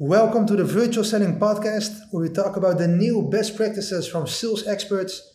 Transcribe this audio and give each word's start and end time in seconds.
Welcome 0.00 0.46
to 0.46 0.54
the 0.54 0.62
Virtual 0.62 1.02
Selling 1.02 1.40
Podcast, 1.40 1.90
where 2.12 2.22
we 2.22 2.28
talk 2.28 2.56
about 2.56 2.78
the 2.78 2.86
new 2.86 3.28
best 3.28 3.56
practices 3.56 4.06
from 4.06 4.28
sales 4.28 4.64
experts. 4.64 5.32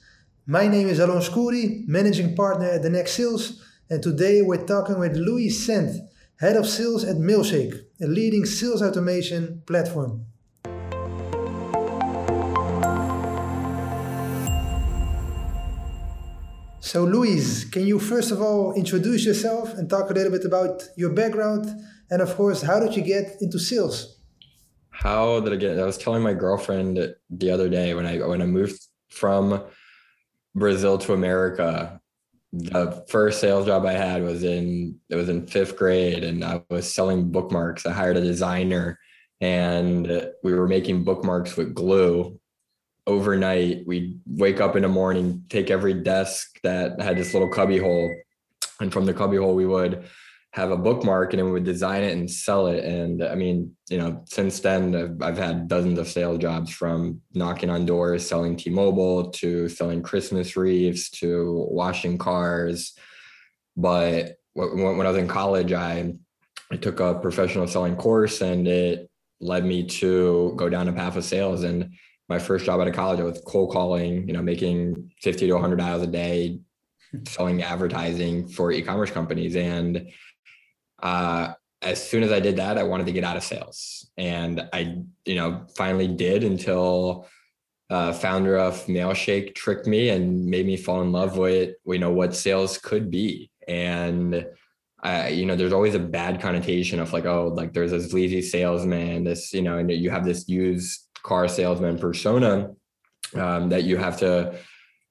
My 0.48 0.70
name 0.70 0.88
is 0.88 1.00
Alon 1.00 1.22
Skouri, 1.22 1.86
managing 1.86 2.34
partner 2.34 2.70
at 2.70 2.82
the 2.82 2.90
Next 2.90 3.12
Sales, 3.12 3.62
and 3.90 4.02
today 4.02 4.42
we're 4.42 4.66
talking 4.66 5.00
with 5.00 5.18
Luiz 5.18 5.66
Cent, 5.66 5.98
head 6.40 6.56
of 6.56 6.66
sales 6.66 7.04
at 7.04 7.18
Mailshake, 7.18 7.78
a 8.02 8.06
leading 8.06 8.46
sales 8.46 8.82
automation 8.82 9.62
platform. 9.68 10.28
So, 16.80 17.04
Luiz, 17.04 17.66
can 17.66 17.86
you 17.86 18.00
first 18.00 18.32
of 18.32 18.42
all 18.42 18.72
introduce 18.76 19.26
yourself 19.26 19.74
and 19.74 19.90
talk 19.90 20.10
a 20.10 20.14
little 20.14 20.32
bit 20.32 20.46
about 20.46 20.84
your 20.96 21.10
background? 21.10 21.66
And 22.10 22.22
of 22.22 22.34
course, 22.38 22.62
how 22.62 22.80
did 22.80 22.96
you 22.96 23.04
get 23.04 23.42
into 23.42 23.60
sales? 23.60 24.23
How 25.04 25.42
did 25.42 25.52
I 25.52 25.58
get? 25.58 25.78
I 25.78 25.84
was 25.84 25.98
telling 25.98 26.24
my 26.24 26.34
girlfriend 26.34 26.98
the 27.30 27.52
other 27.52 27.68
day 27.68 27.94
when 27.94 28.06
I 28.06 28.20
when 28.20 28.42
I 28.42 28.46
moved 28.46 28.82
from 29.10 29.62
Brazil 30.56 30.98
to 31.00 31.12
America. 31.12 32.00
The 32.54 33.04
first 33.10 33.42
sales 33.42 33.66
job 33.66 33.86
I 33.86 33.94
had 33.94 34.24
was 34.24 34.46
in 34.46 34.98
it 35.10 35.18
was 35.18 35.28
in 35.28 35.46
fifth 35.46 35.76
grade, 35.76 36.24
and 36.24 36.42
I 36.42 36.64
was 36.70 36.92
selling 36.92 37.32
bookmarks. 37.32 37.86
I 37.86 37.92
hired 37.92 38.16
a 38.16 38.22
designer, 38.22 38.98
and 39.42 40.32
we 40.42 40.54
were 40.54 40.70
making 40.70 41.04
bookmarks 41.04 41.58
with 41.58 41.74
glue 41.76 42.40
overnight. 43.06 43.86
We'd 43.86 44.22
wake 44.26 44.62
up 44.62 44.78
in 44.78 44.84
the 44.84 44.88
morning, 44.88 45.44
take 45.50 45.70
every 45.70 45.96
desk 45.96 46.62
that 46.64 47.02
had 47.02 47.18
this 47.18 47.34
little 47.34 47.50
cubby 47.50 47.78
hole, 47.78 48.10
and 48.80 48.94
from 48.94 49.06
the 49.06 49.14
cubby 49.14 49.36
hole 49.36 49.54
we 49.54 49.66
would 49.66 50.06
have 50.54 50.70
a 50.70 50.78
bookmark 50.78 51.34
and 51.34 51.40
then 51.40 51.48
we 51.48 51.52
would 51.52 51.64
design 51.64 52.04
it 52.04 52.16
and 52.16 52.30
sell 52.30 52.68
it. 52.68 52.86
And 52.86 53.24
I 53.24 53.34
mean, 53.34 53.76
you 53.90 53.98
know, 53.98 54.24
since 54.26 54.60
then 54.60 54.96
I've, 54.96 55.22
I've 55.22 55.38
had 55.38 55.68
dozens 55.68 55.98
of 55.98 56.08
sales 56.08 56.38
jobs 56.38 56.70
from 56.70 57.22
knocking 57.34 57.72
on 57.72 57.88
doors, 57.88 58.28
selling 58.28 58.56
T-Mobile 58.56 59.32
to 59.32 59.68
selling 59.68 60.04
Christmas 60.04 60.56
wreaths 60.56 61.10
to 61.22 61.66
washing 61.72 62.20
cars. 62.20 62.96
But 63.76 64.36
when, 64.54 64.98
when 64.98 65.08
I 65.08 65.10
was 65.10 65.18
in 65.18 65.28
college, 65.28 65.74
I 65.74 66.14
I 66.72 66.78
took 66.78 67.00
a 67.00 67.16
professional 67.16 67.68
selling 67.68 67.96
course 67.96 68.42
and 68.42 68.68
it 68.68 69.10
led 69.42 69.66
me 69.66 69.86
to 69.86 70.54
go 70.56 70.70
down 70.70 70.88
a 70.88 70.94
path 70.94 71.16
of 71.16 71.26
sales 71.26 71.64
and 71.64 71.94
my 72.30 72.40
first 72.40 72.66
job 72.66 72.80
out 72.80 72.88
of 72.88 72.94
college, 72.94 73.20
I 73.20 73.24
was 73.24 73.42
cold 73.46 73.72
calling, 73.72 74.28
you 74.28 74.34
know, 74.34 74.42
making 74.42 75.12
50 75.22 75.48
to 75.48 75.54
100 75.54 75.78
dollars 75.78 76.04
a 76.04 76.08
day, 76.08 76.60
selling 77.28 77.64
advertising 77.64 78.48
for 78.48 78.72
e-commerce 78.72 79.12
companies. 79.12 79.56
And 79.56 80.10
uh, 81.04 81.54
as 81.82 82.10
soon 82.10 82.24
as 82.24 82.32
I 82.32 82.40
did 82.40 82.56
that, 82.56 82.78
I 82.78 82.84
wanted 82.84 83.06
to 83.08 83.12
get 83.12 83.24
out 83.24 83.38
of 83.38 83.44
sales. 83.44 84.10
And 84.18 84.68
I, 84.72 85.04
you 85.26 85.36
know, 85.36 85.66
finally 85.76 86.08
did 86.08 86.44
until 86.44 87.28
uh, 87.90 88.14
founder 88.14 88.58
of 88.58 88.86
Mailshake 88.86 89.54
tricked 89.54 89.86
me 89.86 90.10
and 90.10 90.46
made 90.46 90.66
me 90.66 90.78
fall 90.78 91.02
in 91.02 91.12
love 91.12 91.38
with, 91.38 91.76
you 91.86 92.00
know, 92.00 92.12
what 92.12 92.34
sales 92.34 92.78
could 92.78 93.12
be. 93.12 93.52
And 93.68 94.48
I, 95.02 95.28
you 95.30 95.46
know, 95.46 95.58
there's 95.58 95.74
always 95.74 95.94
a 95.94 96.00
bad 96.00 96.42
connotation 96.42 97.02
of 97.02 97.12
like, 97.12 97.26
oh, 97.26 97.50
like 97.54 97.74
there's 97.74 97.92
this 97.92 98.14
lazy 98.14 98.42
salesman, 98.42 99.26
this, 99.26 99.54
you 99.54 99.62
know, 99.62 99.78
and 99.78 99.92
you 99.92 100.10
have 100.10 100.24
this 100.24 100.48
used 100.48 101.02
car 101.22 101.50
salesman 101.50 102.00
persona 102.00 102.72
um, 103.36 103.70
that 103.70 103.84
you 103.84 103.98
have 103.98 104.18
to 104.20 104.58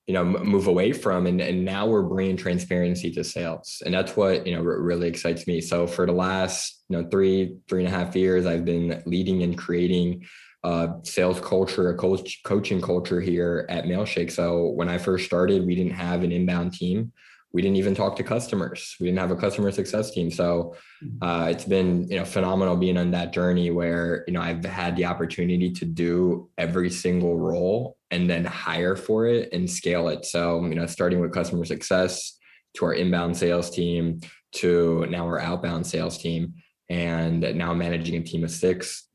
you 0.06 0.14
know 0.14 0.25
move 0.25 0.67
away 0.67 0.92
from 0.92 1.27
and, 1.27 1.41
and 1.41 1.64
now 1.64 1.86
we're 1.86 2.03
bringing 2.03 2.36
transparency 2.36 3.11
to 3.11 3.22
sales 3.22 3.83
and 3.84 3.95
that's 3.95 4.17
what 4.17 4.47
you 4.47 4.55
know 4.55 4.62
really 4.62 5.09
excites 5.09 5.47
me 5.47 5.61
so 5.61 5.86
for 5.86 6.06
the 6.06 6.12
last 6.12 6.83
you 6.89 6.97
know 6.97 7.09
three 7.09 7.56
three 7.69 7.84
and 7.84 7.94
a 7.94 7.97
half 7.97 8.17
years 8.17 8.44
i've 8.47 8.64
been 8.64 9.03
leading 9.06 9.42
and 9.42 9.56
creating 9.56 10.25
uh, 10.64 10.89
sales 11.03 11.41
culture 11.41 11.91
a 11.91 11.97
coach 11.97 12.41
coaching 12.44 12.81
culture 12.81 13.20
here 13.20 13.67
at 13.69 13.84
mailshake 13.84 14.31
so 14.31 14.70
when 14.70 14.89
i 14.89 14.98
first 14.98 15.25
started 15.25 15.67
we 15.67 15.75
didn't 15.75 15.92
have 15.92 16.22
an 16.22 16.33
inbound 16.33 16.72
team 16.72 17.12
we 17.53 17.60
didn't 17.60 17.77
even 17.77 17.94
talk 17.94 18.16
to 18.16 18.22
customers. 18.22 18.97
We 18.98 19.06
didn't 19.06 19.19
have 19.19 19.31
a 19.31 19.37
customer 19.37 19.71
success 19.71 20.10
team. 20.10 20.31
So 20.31 20.75
mm-hmm. 21.04 21.22
uh, 21.22 21.47
it's 21.47 21.65
been 21.65 22.09
you 22.09 22.19
know 22.19 22.25
phenomenal 22.25 22.77
being 22.77 22.97
on 22.97 23.10
that 23.10 23.32
journey 23.32 23.71
where 23.71 24.25
you 24.27 24.32
know 24.32 24.41
I've 24.41 24.65
had 24.65 24.97
the 24.97 25.04
opportunity 25.04 25.71
to 25.72 25.84
do 25.84 26.48
every 26.56 26.91
single 26.91 27.37
role 27.37 27.97
and 28.12 28.31
then 28.31 28.45
hire 28.45 28.95
for 28.95 29.27
it 29.27 29.53
and 29.53 29.69
scale 29.69 30.09
it. 30.09 30.25
So 30.25 30.65
you 30.67 30.75
know 30.75 30.87
starting 30.87 31.21
with 31.21 31.33
customer 31.33 31.65
success 31.65 32.39
to 32.75 32.84
our 32.84 32.95
inbound 32.95 33.37
sales 33.37 33.71
team 33.71 34.21
to 34.53 35.06
now 35.11 35.25
our 35.27 35.41
outbound 35.41 35.87
sales 35.87 36.19
team 36.19 36.55
and 36.89 37.41
now 37.56 37.72
managing 37.72 38.17
a 38.17 38.22
team 38.22 38.45
of 38.45 38.51
six 38.51 39.09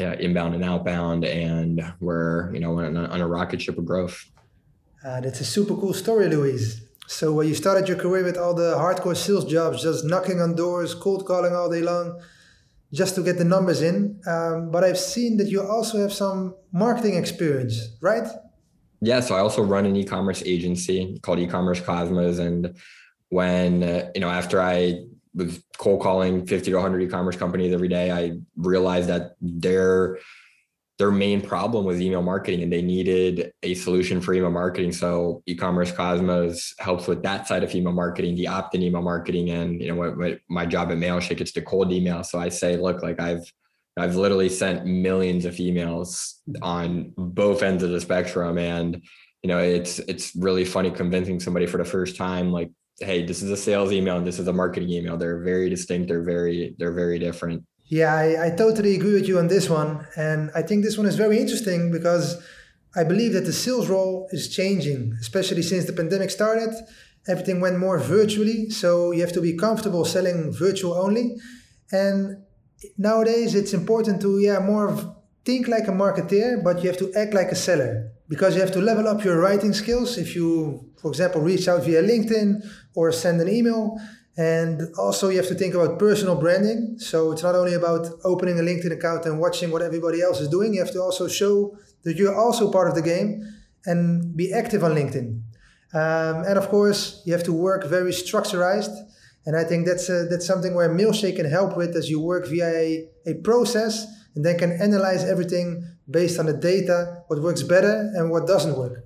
uh, 0.00 0.16
inbound 0.18 0.54
and 0.54 0.64
outbound 0.64 1.24
and 1.24 1.82
we're 2.00 2.52
you 2.52 2.60
know 2.60 2.78
on 2.78 2.96
a, 2.96 3.04
on 3.04 3.20
a 3.20 3.26
rocket 3.26 3.62
ship 3.62 3.78
of 3.78 3.86
growth. 3.86 4.24
Uh, 5.04 5.20
that's 5.20 5.40
a 5.40 5.44
super 5.44 5.74
cool 5.74 5.94
story, 5.94 6.28
Luiz. 6.28 6.82
So 7.06 7.38
uh, 7.38 7.42
you 7.42 7.54
started 7.54 7.88
your 7.88 7.98
career 7.98 8.24
with 8.24 8.38
all 8.38 8.54
the 8.54 8.74
hardcore 8.76 9.16
sales 9.16 9.44
jobs, 9.44 9.82
just 9.82 10.04
knocking 10.04 10.40
on 10.40 10.54
doors, 10.54 10.94
cold 10.94 11.26
calling 11.26 11.54
all 11.54 11.68
day 11.68 11.82
long, 11.82 12.20
just 12.92 13.14
to 13.14 13.22
get 13.22 13.38
the 13.38 13.44
numbers 13.44 13.82
in. 13.82 14.20
Um, 14.26 14.70
but 14.70 14.84
I've 14.84 14.98
seen 14.98 15.36
that 15.38 15.48
you 15.48 15.62
also 15.62 15.98
have 15.98 16.12
some 16.12 16.54
marketing 16.72 17.16
experience, 17.16 17.96
right? 18.00 18.28
Yeah, 19.00 19.20
so 19.20 19.34
I 19.34 19.40
also 19.40 19.62
run 19.62 19.86
an 19.86 19.96
e-commerce 19.96 20.42
agency 20.44 21.18
called 21.22 21.40
E-commerce 21.40 21.80
Cosmos, 21.80 22.38
and 22.38 22.76
when 23.30 23.82
uh, 23.82 24.10
you 24.14 24.20
know 24.20 24.28
after 24.28 24.60
I 24.60 25.04
was 25.34 25.60
cold 25.78 26.02
calling 26.02 26.46
50 26.46 26.70
to 26.70 26.76
100 26.76 27.02
e-commerce 27.02 27.36
companies 27.36 27.72
every 27.72 27.88
day, 27.88 28.12
I 28.12 28.38
realized 28.56 29.08
that 29.08 29.34
their 29.40 30.18
their 31.02 31.10
main 31.10 31.40
problem 31.40 31.84
was 31.84 32.00
email 32.00 32.22
marketing 32.22 32.62
and 32.62 32.72
they 32.72 32.80
needed 32.80 33.52
a 33.64 33.74
solution 33.74 34.20
for 34.20 34.34
email 34.34 34.52
marketing. 34.52 34.92
So 34.92 35.42
e-commerce 35.46 35.90
Cosmos 35.90 36.76
helps 36.78 37.08
with 37.08 37.24
that 37.24 37.48
side 37.48 37.64
of 37.64 37.74
email 37.74 37.92
marketing, 37.92 38.36
the 38.36 38.46
opt-in 38.46 38.82
email 38.82 39.02
marketing. 39.02 39.50
And 39.50 39.80
you 39.80 39.88
know, 39.88 39.96
what, 39.96 40.16
what 40.16 40.38
my 40.48 40.64
job 40.64 40.92
at 40.92 40.98
Mailshake, 40.98 41.40
it's 41.40 41.50
the 41.50 41.60
cold 41.60 41.90
email. 41.90 42.22
So 42.22 42.38
I 42.38 42.50
say, 42.50 42.76
look, 42.76 43.02
like 43.02 43.18
I've 43.20 43.52
I've 43.98 44.14
literally 44.14 44.48
sent 44.48 44.86
millions 44.86 45.44
of 45.44 45.54
emails 45.56 46.34
on 46.62 47.12
both 47.16 47.64
ends 47.64 47.82
of 47.82 47.90
the 47.90 48.00
spectrum. 48.00 48.56
And 48.56 49.02
you 49.42 49.48
know, 49.48 49.58
it's 49.58 49.98
it's 49.98 50.36
really 50.36 50.64
funny 50.64 50.92
convincing 50.92 51.40
somebody 51.40 51.66
for 51.66 51.78
the 51.78 51.84
first 51.84 52.14
time, 52.14 52.52
like, 52.52 52.70
hey, 53.00 53.26
this 53.26 53.42
is 53.42 53.50
a 53.50 53.56
sales 53.56 53.90
email 53.90 54.18
and 54.18 54.26
this 54.26 54.38
is 54.38 54.46
a 54.46 54.52
marketing 54.52 54.90
email. 54.90 55.16
They're 55.16 55.42
very 55.42 55.68
distinct, 55.68 56.06
they're 56.06 56.22
very, 56.22 56.76
they're 56.78 56.92
very 56.92 57.18
different. 57.18 57.64
Yeah, 57.92 58.14
I, 58.14 58.46
I 58.46 58.50
totally 58.50 58.94
agree 58.94 59.12
with 59.12 59.28
you 59.28 59.38
on 59.38 59.48
this 59.48 59.68
one. 59.68 60.06
And 60.16 60.50
I 60.54 60.62
think 60.62 60.82
this 60.82 60.96
one 60.96 61.06
is 61.06 61.16
very 61.16 61.38
interesting 61.38 61.92
because 61.92 62.42
I 62.96 63.04
believe 63.04 63.34
that 63.34 63.44
the 63.44 63.52
sales 63.52 63.86
role 63.90 64.28
is 64.30 64.48
changing, 64.48 65.12
especially 65.20 65.60
since 65.60 65.84
the 65.84 65.92
pandemic 65.92 66.30
started. 66.30 66.70
Everything 67.28 67.60
went 67.60 67.78
more 67.78 67.98
virtually, 67.98 68.70
so 68.70 69.10
you 69.10 69.20
have 69.20 69.34
to 69.34 69.42
be 69.42 69.58
comfortable 69.58 70.06
selling 70.06 70.54
virtual 70.54 70.94
only. 70.94 71.36
And 71.92 72.38
nowadays, 72.96 73.54
it's 73.54 73.74
important 73.74 74.22
to 74.22 74.40
yeah 74.40 74.60
more 74.60 74.88
think 75.44 75.68
like 75.68 75.86
a 75.86 75.92
marketer, 75.92 76.64
but 76.64 76.82
you 76.82 76.88
have 76.88 76.98
to 77.00 77.12
act 77.12 77.34
like 77.34 77.52
a 77.52 77.60
seller 77.66 78.10
because 78.26 78.54
you 78.54 78.62
have 78.62 78.72
to 78.72 78.80
level 78.80 79.06
up 79.06 79.22
your 79.22 79.38
writing 79.38 79.74
skills. 79.74 80.16
If 80.16 80.34
you, 80.34 80.88
for 81.02 81.10
example, 81.10 81.42
reach 81.42 81.68
out 81.68 81.84
via 81.84 82.02
LinkedIn 82.02 82.66
or 82.94 83.12
send 83.12 83.38
an 83.42 83.50
email, 83.50 83.98
and 84.36 84.88
also, 84.98 85.28
you 85.28 85.36
have 85.36 85.48
to 85.48 85.54
think 85.54 85.74
about 85.74 85.98
personal 85.98 86.36
branding. 86.36 86.96
So 86.98 87.32
it's 87.32 87.42
not 87.42 87.54
only 87.54 87.74
about 87.74 88.06
opening 88.24 88.58
a 88.58 88.62
LinkedIn 88.62 88.92
account 88.92 89.26
and 89.26 89.38
watching 89.38 89.70
what 89.70 89.82
everybody 89.82 90.22
else 90.22 90.40
is 90.40 90.48
doing. 90.48 90.72
You 90.72 90.80
have 90.80 90.92
to 90.92 91.02
also 91.02 91.28
show 91.28 91.76
that 92.04 92.16
you're 92.16 92.34
also 92.34 92.70
part 92.70 92.88
of 92.88 92.94
the 92.94 93.02
game 93.02 93.42
and 93.84 94.34
be 94.34 94.52
active 94.52 94.84
on 94.84 94.92
LinkedIn. 94.92 95.42
Um, 95.94 96.44
and 96.46 96.56
of 96.56 96.70
course, 96.70 97.22
you 97.26 97.34
have 97.34 97.42
to 97.44 97.52
work 97.52 97.84
very 97.86 98.12
structurized. 98.12 98.96
And 99.44 99.54
I 99.54 99.64
think 99.64 99.86
that's 99.86 100.08
a, 100.08 100.26
that's 100.30 100.46
something 100.46 100.74
where 100.74 100.88
Mailshake 100.88 101.36
can 101.36 101.50
help 101.50 101.76
with 101.76 101.94
as 101.94 102.08
you 102.08 102.18
work 102.18 102.46
via 102.46 102.68
a, 102.68 103.08
a 103.26 103.34
process 103.34 104.06
and 104.34 104.46
then 104.46 104.56
can 104.56 104.72
analyze 104.72 105.24
everything 105.24 105.84
based 106.08 106.38
on 106.38 106.46
the 106.46 106.54
data, 106.54 107.22
what 107.26 107.42
works 107.42 107.62
better 107.62 108.10
and 108.14 108.30
what 108.30 108.46
doesn't 108.46 108.78
work. 108.78 109.04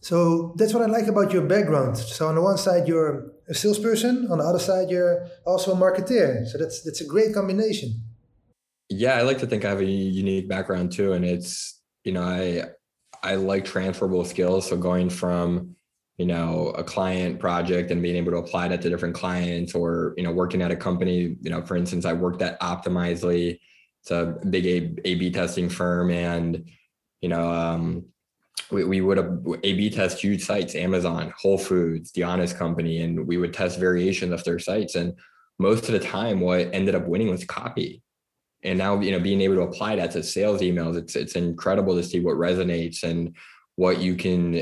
So 0.00 0.54
that's 0.56 0.74
what 0.74 0.82
I 0.82 0.86
like 0.86 1.06
about 1.06 1.32
your 1.32 1.42
background. 1.42 1.96
So 1.96 2.26
on 2.28 2.34
the 2.34 2.42
one 2.42 2.58
side, 2.58 2.88
you're 2.88 3.32
a 3.48 3.54
salesperson. 3.54 4.28
On 4.30 4.38
the 4.38 4.44
other 4.44 4.58
side, 4.58 4.90
you're 4.90 5.26
also 5.46 5.72
a 5.72 5.76
marketeer. 5.76 6.46
So 6.46 6.58
that's 6.58 6.82
that's 6.82 7.00
a 7.00 7.06
great 7.06 7.34
combination. 7.34 8.02
Yeah, 8.88 9.14
I 9.14 9.22
like 9.22 9.38
to 9.38 9.46
think 9.46 9.64
I 9.64 9.70
have 9.70 9.80
a 9.80 9.84
unique 9.84 10.48
background 10.48 10.92
too, 10.92 11.12
and 11.12 11.24
it's 11.24 11.80
you 12.04 12.12
know 12.12 12.22
I 12.22 12.64
I 13.22 13.34
like 13.34 13.64
transferable 13.64 14.24
skills. 14.24 14.68
So 14.68 14.76
going 14.76 15.10
from 15.10 15.74
you 16.16 16.26
know 16.26 16.72
a 16.76 16.84
client 16.84 17.38
project 17.38 17.90
and 17.90 18.02
being 18.02 18.16
able 18.16 18.32
to 18.32 18.38
apply 18.38 18.68
that 18.68 18.82
to 18.82 18.90
different 18.90 19.14
clients, 19.14 19.74
or 19.74 20.14
you 20.16 20.24
know 20.24 20.32
working 20.32 20.62
at 20.62 20.70
a 20.70 20.76
company. 20.76 21.36
You 21.40 21.50
know, 21.50 21.62
for 21.62 21.76
instance, 21.76 22.04
I 22.04 22.12
worked 22.12 22.42
at 22.42 22.60
Optimizely. 22.60 23.58
It's 24.02 24.10
a 24.10 24.36
big 24.48 25.00
A 25.04 25.14
B 25.16 25.30
testing 25.30 25.68
firm, 25.68 26.10
and 26.10 26.64
you 27.20 27.28
know 27.28 27.50
um, 27.50 28.06
we, 28.70 28.84
we 28.84 29.00
would 29.00 29.18
A/B 29.64 29.90
test 29.90 30.20
huge 30.20 30.44
sites, 30.44 30.74
Amazon, 30.74 31.32
Whole 31.38 31.58
Foods, 31.58 32.12
The 32.12 32.24
Honest 32.24 32.56
Company, 32.56 33.02
and 33.02 33.26
we 33.26 33.36
would 33.36 33.52
test 33.52 33.78
variations 33.78 34.32
of 34.32 34.44
their 34.44 34.58
sites. 34.58 34.94
And 34.94 35.14
most 35.58 35.86
of 35.86 35.92
the 35.92 36.00
time, 36.00 36.40
what 36.40 36.70
ended 36.72 36.94
up 36.94 37.06
winning 37.06 37.30
was 37.30 37.44
copy. 37.44 38.02
and 38.64 38.78
now 38.78 39.00
you 39.00 39.12
know 39.12 39.20
being 39.20 39.40
able 39.40 39.54
to 39.56 39.62
apply 39.62 39.96
that 39.96 40.10
to 40.10 40.22
sales 40.22 40.60
emails 40.60 40.96
it's 40.96 41.14
it's 41.14 41.36
incredible 41.36 41.94
to 41.94 42.02
see 42.02 42.20
what 42.20 42.36
resonates 42.36 43.02
and 43.02 43.36
what 43.76 44.00
you 44.00 44.16
can 44.16 44.54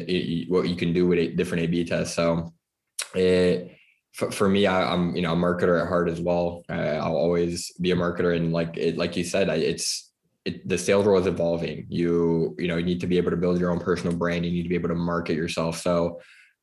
what 0.49 0.69
you 0.69 0.77
can 0.77 0.93
do 0.93 1.07
with 1.07 1.19
a 1.19 1.29
different 1.29 1.65
a 1.65 1.67
b 1.67 1.85
tests 1.85 2.15
so 2.15 2.53
it 3.15 3.73
for, 4.13 4.49
me 4.49 4.67
I, 4.67 4.95
am 4.95 5.15
you 5.15 5.23
know 5.23 5.35
a 5.35 5.37
marketer 5.37 5.81
at 5.81 5.89
heart 5.89 6.09
as 6.09 6.21
well 6.21 6.65
i'll 6.69 7.17
always 7.17 7.73
be 7.81 7.91
a 7.91 7.97
marketer 7.97 8.35
and 8.37 8.53
like 8.53 8.77
it 8.77 8.97
like 8.97 9.17
you 9.17 9.25
said 9.25 9.49
it's 9.49 10.06
it, 10.47 10.67
the 10.69 10.79
sales 10.79 11.05
role 11.05 11.19
is 11.19 11.27
evolving 11.27 11.87
you 11.89 12.55
you 12.59 12.69
know 12.69 12.77
you 12.77 12.85
need 12.85 13.01
to 13.01 13.07
be 13.07 13.19
able 13.19 13.31
to 13.31 13.37
build 13.37 13.61
your 13.61 13.71
own 13.71 13.81
personal 13.81 14.17
brand 14.17 14.45
you 14.45 14.53
need 14.53 14.63
to 14.63 14.69
be 14.69 14.75
able 14.75 14.89
to 14.89 14.95
market 14.95 15.35
yourself 15.35 15.79
so 15.79 16.21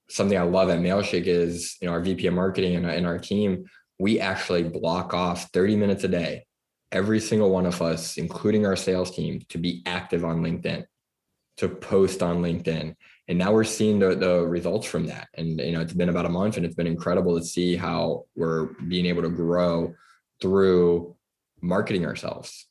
something 0.09 0.38
i 0.38 0.41
love 0.41 0.69
at 0.69 0.80
mailshake 0.80 1.27
is 1.27 1.77
you 1.81 1.88
know 1.88 1.94
our 1.94 2.01
vp 2.01 2.25
of 2.27 2.33
marketing 2.33 2.75
and, 2.75 2.85
and 2.85 3.06
our 3.06 3.19
team 3.19 3.65
we 4.00 4.19
actually 4.19 4.63
block 4.63 5.13
off 5.13 5.50
30 5.51 5.75
minutes 5.75 6.03
a 6.03 6.07
day 6.07 6.44
every 6.94 7.19
single 7.19 7.50
one 7.50 7.65
of 7.65 7.81
us, 7.81 8.18
including 8.18 8.65
our 8.65 8.75
sales 8.75 9.12
team, 9.12 9.41
to 9.50 9.57
be 9.57 9.81
active 9.86 10.24
on 10.24 10.41
LinkedIn, 10.41 10.86
to 11.57 11.68
post 11.68 12.21
on 12.21 12.41
LinkedIn. 12.41 12.95
And 13.27 13.38
now 13.38 13.51
we're 13.51 13.63
seeing 13.63 14.00
the, 14.00 14.15
the 14.15 14.45
results 14.45 14.86
from 14.86 15.07
that. 15.07 15.27
And 15.33 15.59
you 15.59 15.71
know, 15.71 15.81
it's 15.81 15.94
been 15.94 16.09
about 16.09 16.25
a 16.25 16.29
month 16.29 16.57
and 16.57 16.65
it's 16.65 16.75
been 16.75 16.88
incredible 16.88 17.38
to 17.38 17.44
see 17.44 17.75
how 17.75 18.25
we're 18.36 18.65
being 18.88 19.07
able 19.07 19.24
to 19.24 19.29
grow 19.29 19.94
through 20.39 21.15
marketing 21.62 22.06
ourselves. 22.06 22.68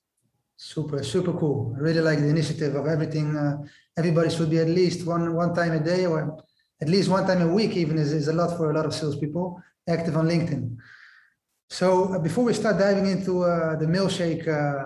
Super, 0.64 1.02
super 1.02 1.32
cool. 1.32 1.74
I 1.76 1.80
really 1.80 2.00
like 2.00 2.20
the 2.20 2.28
initiative 2.28 2.76
of 2.76 2.86
everything. 2.86 3.36
Uh, 3.36 3.66
everybody 3.98 4.30
should 4.30 4.48
be 4.48 4.58
at 4.58 4.68
least 4.68 5.04
one 5.04 5.34
one 5.34 5.52
time 5.52 5.72
a 5.72 5.80
day 5.80 6.06
or 6.06 6.38
at 6.80 6.88
least 6.88 7.08
one 7.08 7.26
time 7.26 7.42
a 7.42 7.52
week, 7.52 7.72
even 7.76 7.98
is, 7.98 8.12
is 8.12 8.28
a 8.28 8.32
lot 8.32 8.56
for 8.56 8.70
a 8.70 8.74
lot 8.74 8.86
of 8.86 8.94
salespeople 8.94 9.60
active 9.88 10.16
on 10.16 10.28
LinkedIn. 10.28 10.76
So 11.68 12.14
uh, 12.14 12.20
before 12.20 12.44
we 12.44 12.54
start 12.54 12.78
diving 12.78 13.06
into 13.06 13.42
uh, 13.42 13.74
the 13.74 13.86
Mailshake 13.86 14.46
uh, 14.46 14.84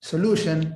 solution, 0.00 0.74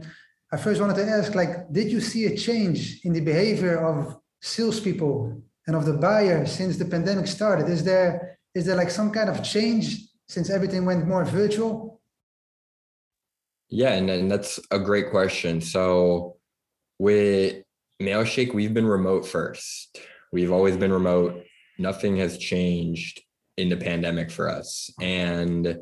I 0.52 0.56
first 0.56 0.80
wanted 0.80 0.98
to 0.98 1.10
ask, 1.10 1.34
like, 1.34 1.72
did 1.72 1.90
you 1.90 2.00
see 2.00 2.26
a 2.26 2.36
change 2.36 3.00
in 3.02 3.12
the 3.12 3.20
behavior 3.20 3.84
of 3.84 4.20
salespeople 4.40 5.42
and 5.66 5.74
of 5.74 5.84
the 5.84 5.94
buyer 5.94 6.46
since 6.46 6.76
the 6.76 6.84
pandemic 6.84 7.26
started? 7.26 7.68
Is 7.68 7.82
there 7.82 8.38
is 8.54 8.66
there 8.66 8.76
like 8.76 8.90
some 8.90 9.10
kind 9.10 9.28
of 9.28 9.42
change 9.42 9.84
since 10.28 10.48
everything 10.48 10.84
went 10.84 11.08
more 11.08 11.24
virtual? 11.24 12.01
Yeah, 13.72 13.94
and, 13.94 14.10
and 14.10 14.30
that's 14.30 14.60
a 14.70 14.78
great 14.78 15.10
question. 15.10 15.62
So 15.62 16.36
with 16.98 17.62
Mailshake, 18.02 18.52
we've 18.52 18.74
been 18.74 18.86
remote 18.86 19.26
first. 19.26 19.98
We've 20.30 20.52
always 20.52 20.76
been 20.76 20.92
remote. 20.92 21.42
Nothing 21.78 22.18
has 22.18 22.36
changed 22.36 23.22
in 23.56 23.70
the 23.70 23.78
pandemic 23.78 24.30
for 24.30 24.50
us. 24.50 24.90
And 25.00 25.66
it, 25.66 25.78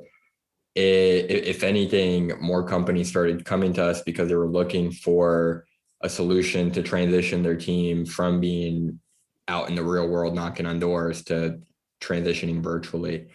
if 0.77 1.65
anything, 1.65 2.33
more 2.41 2.65
companies 2.65 3.09
started 3.09 3.45
coming 3.45 3.73
to 3.73 3.85
us 3.85 4.03
because 4.03 4.29
they 4.29 4.37
were 4.37 4.49
looking 4.49 4.93
for 4.93 5.67
a 6.01 6.09
solution 6.09 6.71
to 6.71 6.85
transition 6.85 7.43
their 7.43 7.57
team 7.57 8.07
from 8.07 8.39
being 8.39 9.01
out 9.49 9.69
in 9.69 9.75
the 9.75 9.83
real 9.83 10.07
world 10.07 10.37
knocking 10.37 10.65
on 10.65 10.79
doors 10.79 11.25
to 11.25 11.59
transitioning 12.01 12.63
virtually. 12.63 13.27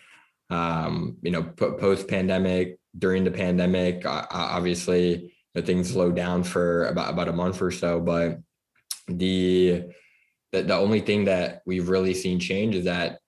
Um, 0.50 1.18
you 1.22 1.32
know, 1.32 1.44
post 1.44 2.08
pandemic, 2.08 2.78
during 2.98 3.24
the 3.24 3.32
pandemic, 3.32 4.04
obviously 4.06 5.34
the 5.54 5.62
things 5.62 5.92
slowed 5.92 6.16
down 6.16 6.44
for 6.44 6.86
about 6.86 7.14
about 7.14 7.30
a 7.30 7.34
month 7.34 7.62
or 7.62 7.72
so, 7.72 8.00
but 8.00 8.40
the 9.08 9.84
the, 10.52 10.62
the 10.62 10.76
only 10.76 11.02
thing 11.02 11.26
that 11.26 11.62
we've 11.66 11.90
really 11.90 12.14
seen 12.14 12.40
change 12.40 12.76
is 12.76 12.86
that 12.86 13.20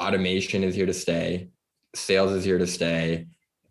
automation 0.00 0.62
is 0.62 0.74
here 0.74 0.86
to 0.86 0.94
stay, 0.94 1.48
sales 1.94 2.32
is 2.32 2.44
here 2.44 2.58
to 2.58 2.66
stay. 2.66 3.26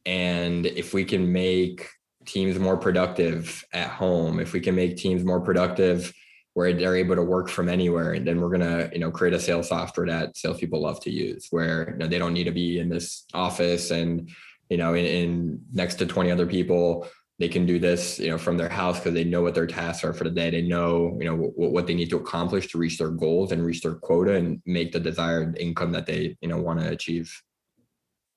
And 0.05 0.65
if 0.65 0.93
we 0.93 1.03
can 1.03 1.31
make 1.31 1.89
teams 2.25 2.59
more 2.59 2.77
productive 2.77 3.63
at 3.73 3.89
home, 3.89 4.39
if 4.39 4.53
we 4.53 4.59
can 4.59 4.75
make 4.75 4.97
teams 4.97 5.23
more 5.23 5.41
productive 5.41 6.13
where 6.53 6.73
they're 6.73 6.95
able 6.95 7.15
to 7.15 7.23
work 7.23 7.49
from 7.49 7.69
anywhere, 7.69 8.19
then 8.19 8.41
we're 8.41 8.49
gonna, 8.49 8.89
you 8.91 8.99
know, 8.99 9.11
create 9.11 9.33
a 9.33 9.39
sales 9.39 9.69
software 9.69 10.07
that 10.07 10.35
salespeople 10.35 10.81
love 10.81 10.99
to 11.01 11.11
use, 11.11 11.47
where 11.51 11.91
you 11.91 11.97
know, 11.97 12.07
they 12.07 12.17
don't 12.17 12.33
need 12.33 12.45
to 12.45 12.51
be 12.51 12.79
in 12.79 12.89
this 12.89 13.25
office 13.33 13.91
and 13.91 14.31
you 14.69 14.77
know, 14.77 14.93
in, 14.93 15.05
in 15.05 15.61
next 15.71 15.95
to 15.95 16.05
20 16.05 16.31
other 16.31 16.45
people 16.45 17.07
they 17.39 17.47
can 17.47 17.65
do 17.65 17.77
this 17.77 18.19
you 18.19 18.29
know 18.29 18.37
from 18.37 18.57
their 18.57 18.69
house 18.69 18.97
because 18.99 19.13
they 19.13 19.23
know 19.23 19.41
what 19.41 19.53
their 19.53 19.67
tasks 19.67 20.03
are 20.03 20.13
for 20.13 20.23
the 20.23 20.31
day. 20.31 20.49
They 20.49 20.61
know 20.61 21.15
you 21.19 21.25
know 21.25 21.35
what, 21.35 21.71
what 21.71 21.87
they 21.87 21.93
need 21.93 22.09
to 22.09 22.17
accomplish 22.17 22.67
to 22.69 22.77
reach 22.77 22.97
their 22.97 23.09
goals 23.09 23.51
and 23.51 23.65
reach 23.65 23.81
their 23.81 23.95
quota 23.95 24.35
and 24.35 24.61
make 24.65 24.91
the 24.91 24.99
desired 24.99 25.57
income 25.57 25.91
that 25.91 26.05
they 26.05 26.37
you 26.41 26.47
know 26.47 26.57
want 26.57 26.79
to 26.79 26.89
achieve. 26.89 27.41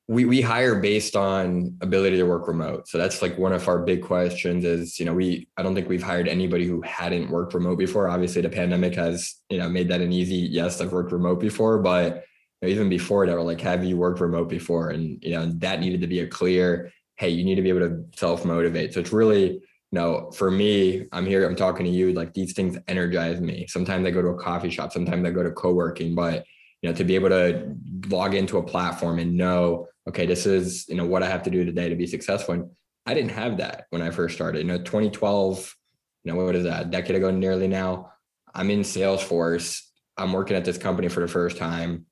We, 0.09 0.25
we 0.25 0.41
hire 0.41 0.81
based 0.81 1.15
on 1.15 1.77
ability 1.82 2.17
to 2.17 2.25
work 2.25 2.49
remote. 2.49 2.88
So 2.88 2.99
that's 2.99 3.23
like 3.23 3.38
one 3.38 3.53
of 3.53 3.69
our 3.69 3.79
big 3.79 4.03
questions 4.03 4.65
is 4.65 4.99
you 4.99 5.06
know 5.06 5.15
we 5.15 5.49
i 5.56 5.62
don't 5.62 5.75
think 5.75 5.88
we've 5.88 6.03
hired 6.03 6.29
anybody 6.29 6.67
who 6.67 6.83
hadn't 6.83 7.31
worked 7.31 7.55
remote 7.55 7.79
before. 7.79 8.09
Obviously 8.09 8.43
the 8.43 8.50
pandemic 8.50 8.94
has 8.97 9.37
you 9.49 9.59
know 9.59 9.69
made 9.69 9.88
that 9.88 10.03
an 10.03 10.12
easy 10.12 10.37
yes 10.37 10.81
i've 10.81 10.93
worked 10.93 11.12
remote 11.12 11.41
before 11.41 11.79
but 11.79 12.25
even 12.62 12.89
before 12.89 13.27
that 13.27 13.35
we're 13.35 13.43
like 13.43 13.61
have 13.61 13.85
you 13.85 13.97
worked 13.97 14.21
remote 14.21 14.49
before 14.49 14.91
and 14.91 15.23
you 15.23 15.31
know 15.31 15.47
that 15.57 15.81
needed 15.81 16.01
to 16.01 16.07
be 16.07 16.21
a 16.21 16.27
clear 16.27 16.93
hey, 17.21 17.29
you 17.29 17.45
need 17.45 17.57
to 17.57 17.62
be 17.62 17.69
able 17.69 17.81
to 17.81 18.03
self 18.17 18.47
motivate. 18.47 18.95
So 18.95 19.01
it's 19.01 19.12
really, 19.12 19.53
you 19.53 19.62
know, 19.93 20.31
for 20.31 20.51
me, 20.51 21.07
I'm 21.12 21.27
here, 21.27 21.47
I'm 21.47 21.55
talking 21.55 21.85
to 21.85 21.93
you, 21.93 22.15
like 22.15 22.33
these 22.33 22.55
things 22.55 22.79
energize 22.89 23.43
me. 23.43 23.67
Sometimes 23.69 24.07
I 24.07 24.11
go 24.11 24.23
to 24.23 24.29
a 24.29 24.43
coffee 24.43 24.71
shop, 24.71 24.91
sometimes 24.91 25.27
I 25.27 25.31
go 25.31 25.43
to 25.43 25.51
co 25.51 25.75
working, 25.75 26.15
but, 26.15 26.47
you 26.81 26.89
know, 26.89 26.97
to 26.97 27.05
be 27.05 27.17
able 27.17 27.29
to 27.29 27.77
log 28.09 28.35
into 28.35 28.57
a 28.57 28.62
platform 28.62 29.19
and 29.19 29.37
know, 29.37 29.87
okay, 30.09 30.25
this 30.25 30.47
is, 30.47 30.89
you 30.89 30.95
know, 30.95 31.05
what 31.05 31.23
I 31.23 31.29
have 31.29 31.43
to 31.43 31.51
do 31.51 31.62
today 31.62 31.91
to 31.91 31.95
be 31.95 32.07
successful. 32.07 32.55
And 32.55 32.71
I 33.05 33.12
didn't 33.12 33.33
have 33.33 33.59
that 33.59 33.85
when 33.91 34.01
I 34.01 34.09
first 34.09 34.35
started. 34.35 34.61
You 34.61 34.69
know, 34.69 34.79
2012, 34.79 35.77
you 36.25 36.33
know, 36.33 36.43
what 36.43 36.57
is 36.57 36.65
that, 36.65 36.87
a 36.87 36.89
decade 36.89 37.17
ago 37.17 37.31
nearly 37.31 37.69
now? 37.69 38.12
I'm 38.55 38.71
in 38.71 38.81
Salesforce. 38.81 39.83
I'm 40.17 40.33
working 40.33 40.57
at 40.57 40.65
this 40.65 40.79
company 40.79 41.09
for 41.09 41.21
the 41.21 41.29
first 41.29 41.59
time, 41.59 42.07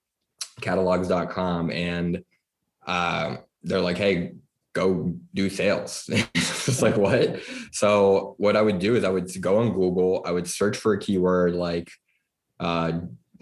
catalogs.com. 0.60 1.70
And 1.70 2.24
uh, 2.86 3.36
they're 3.62 3.80
like, 3.80 3.98
hey, 3.98 4.32
go 4.72 5.14
do 5.34 5.50
sales. 5.50 6.08
it's 6.34 6.82
like 6.82 6.96
what? 6.96 7.40
So 7.72 8.34
what 8.38 8.56
I 8.56 8.62
would 8.62 8.78
do 8.78 8.94
is 8.96 9.04
I 9.04 9.08
would 9.08 9.28
go 9.40 9.58
on 9.58 9.72
Google, 9.72 10.22
I 10.24 10.32
would 10.32 10.48
search 10.48 10.76
for 10.76 10.92
a 10.92 10.98
keyword 10.98 11.54
like 11.54 11.90
uh 12.60 12.90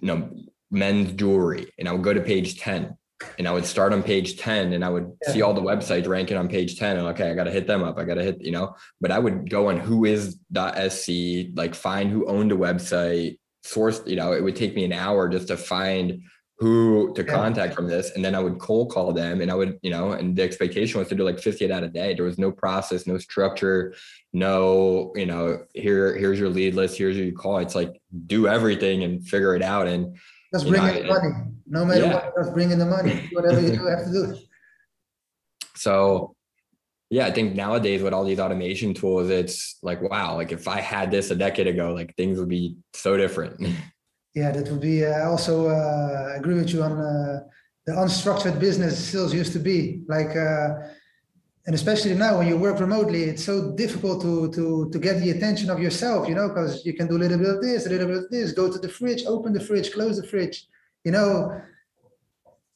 you 0.00 0.06
know 0.08 0.30
men's 0.70 1.12
jewelry 1.12 1.72
and 1.78 1.88
I 1.88 1.92
would 1.92 2.02
go 2.02 2.12
to 2.12 2.20
page 2.20 2.60
10 2.60 2.96
and 3.38 3.48
I 3.48 3.52
would 3.52 3.64
start 3.64 3.92
on 3.92 4.02
page 4.02 4.36
10 4.36 4.74
and 4.74 4.84
I 4.84 4.90
would 4.90 5.10
yeah. 5.26 5.32
see 5.32 5.42
all 5.42 5.54
the 5.54 5.62
websites 5.62 6.06
ranking 6.06 6.36
on 6.36 6.48
page 6.48 6.78
10 6.78 6.98
and 6.98 7.06
okay, 7.08 7.30
I 7.30 7.34
got 7.34 7.44
to 7.44 7.50
hit 7.50 7.66
them 7.66 7.82
up. 7.82 7.98
I 7.98 8.04
got 8.04 8.14
to 8.14 8.22
hit, 8.22 8.42
you 8.42 8.52
know, 8.52 8.76
but 9.00 9.10
I 9.10 9.18
would 9.18 9.48
go 9.48 9.68
on 9.68 9.80
whois.sc, 9.80 11.56
like 11.56 11.74
find 11.74 12.10
who 12.10 12.26
owned 12.26 12.52
a 12.52 12.56
website, 12.56 13.38
source, 13.62 14.02
you 14.06 14.16
know, 14.16 14.32
it 14.32 14.42
would 14.42 14.56
take 14.56 14.74
me 14.74 14.84
an 14.84 14.92
hour 14.92 15.28
just 15.28 15.48
to 15.48 15.56
find 15.56 16.22
who 16.58 17.12
to 17.14 17.22
contact 17.22 17.74
from 17.74 17.86
this 17.86 18.12
and 18.12 18.24
then 18.24 18.34
i 18.34 18.40
would 18.40 18.58
cold 18.58 18.90
call 18.90 19.12
them 19.12 19.42
and 19.42 19.50
i 19.50 19.54
would 19.54 19.78
you 19.82 19.90
know 19.90 20.12
and 20.12 20.34
the 20.34 20.42
expectation 20.42 20.98
was 20.98 21.08
to 21.08 21.14
do 21.14 21.22
like 21.22 21.38
58 21.38 21.70
out 21.70 21.82
a 21.82 21.88
day. 21.88 22.14
There 22.14 22.24
was 22.24 22.38
no 22.38 22.50
process 22.50 23.06
no 23.06 23.18
structure 23.18 23.94
no 24.32 25.12
you 25.14 25.26
know 25.26 25.64
here 25.74 26.16
here's 26.16 26.38
your 26.38 26.48
lead 26.48 26.74
list 26.74 26.96
here's 26.96 27.16
who 27.16 27.22
you 27.22 27.34
call. 27.34 27.58
It's 27.58 27.74
like 27.74 28.00
do 28.26 28.48
everything 28.48 29.04
and 29.04 29.26
figure 29.26 29.54
it 29.54 29.62
out 29.62 29.86
and 29.86 30.16
just 30.54 30.66
bring 30.66 30.82
know, 30.82 30.88
in 30.88 31.06
the 31.06 31.12
money. 31.12 31.34
No 31.66 31.84
matter 31.84 32.00
yeah. 32.00 32.14
what 32.14 32.32
just 32.38 32.54
bring 32.54 32.70
in 32.70 32.78
the 32.78 32.86
money. 32.86 33.28
Whatever 33.32 33.60
you 33.60 33.76
do 33.76 33.86
have 33.86 34.04
to 34.04 34.12
do 34.12 34.38
so 35.76 36.34
yeah 37.10 37.26
i 37.26 37.30
think 37.30 37.54
nowadays 37.54 38.02
with 38.02 38.12
all 38.12 38.24
these 38.24 38.40
automation 38.40 38.94
tools 38.94 39.30
it's 39.30 39.78
like 39.82 40.00
wow 40.02 40.34
like 40.34 40.50
if 40.50 40.66
i 40.66 40.80
had 40.80 41.10
this 41.10 41.30
a 41.30 41.36
decade 41.36 41.66
ago 41.66 41.92
like 41.92 42.14
things 42.16 42.38
would 42.38 42.48
be 42.48 42.76
so 42.94 43.16
different 43.16 43.60
yeah, 44.36 44.50
that 44.52 44.70
would 44.70 44.80
be. 44.80 45.04
I 45.04 45.22
uh, 45.22 45.30
also 45.30 45.68
uh, 45.68 46.34
agree 46.36 46.56
with 46.56 46.70
you 46.72 46.82
on 46.82 46.92
uh, 46.92 47.40
the 47.86 47.92
unstructured 47.92 48.60
business 48.60 48.94
sales 49.02 49.32
used 49.32 49.54
to 49.54 49.58
be 49.58 50.02
like, 50.06 50.36
and 51.66 51.74
especially 51.74 52.14
now 52.14 52.38
when 52.38 52.46
you 52.46 52.58
work 52.58 52.78
remotely, 52.78 53.24
it's 53.24 53.42
so 53.42 53.72
difficult 53.72 54.20
to 54.22 54.52
to 54.52 54.90
to 54.92 54.98
get 54.98 55.20
the 55.20 55.30
attention 55.30 55.70
of 55.70 55.80
yourself, 55.80 56.28
you 56.28 56.34
know, 56.34 56.48
because 56.48 56.84
you 56.84 56.92
can 56.92 57.06
do 57.08 57.16
a 57.16 57.22
little 57.24 57.38
bit 57.38 57.48
of 57.48 57.62
this, 57.62 57.86
a 57.86 57.88
little 57.88 58.08
bit 58.08 58.18
of 58.18 58.30
this, 58.30 58.52
go 58.52 58.70
to 58.70 58.78
the 58.78 58.90
fridge, 58.90 59.24
open 59.24 59.54
the 59.54 59.60
fridge, 59.68 59.90
close 59.90 60.20
the 60.20 60.26
fridge, 60.26 60.66
you 61.04 61.12
know. 61.12 61.58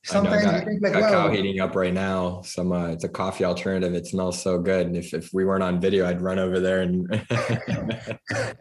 Sometimes 0.02 0.44
got, 0.44 0.54
you 0.54 0.64
think 0.64 0.82
like, 0.82 0.94
got 0.94 1.12
wow. 1.12 1.28
heating 1.28 1.60
up 1.60 1.76
right 1.76 1.92
now. 1.92 2.40
Some 2.40 2.72
uh, 2.72 2.88
it's 2.88 3.04
a 3.04 3.08
coffee 3.08 3.44
alternative. 3.44 3.92
It 3.94 4.06
smells 4.06 4.42
so 4.42 4.58
good. 4.58 4.86
And 4.86 4.96
if 4.96 5.12
if 5.12 5.28
we 5.34 5.44
weren't 5.44 5.62
on 5.62 5.78
video, 5.78 6.08
I'd 6.08 6.22
run 6.22 6.38
over 6.38 6.58
there 6.58 6.80
and 6.80 7.06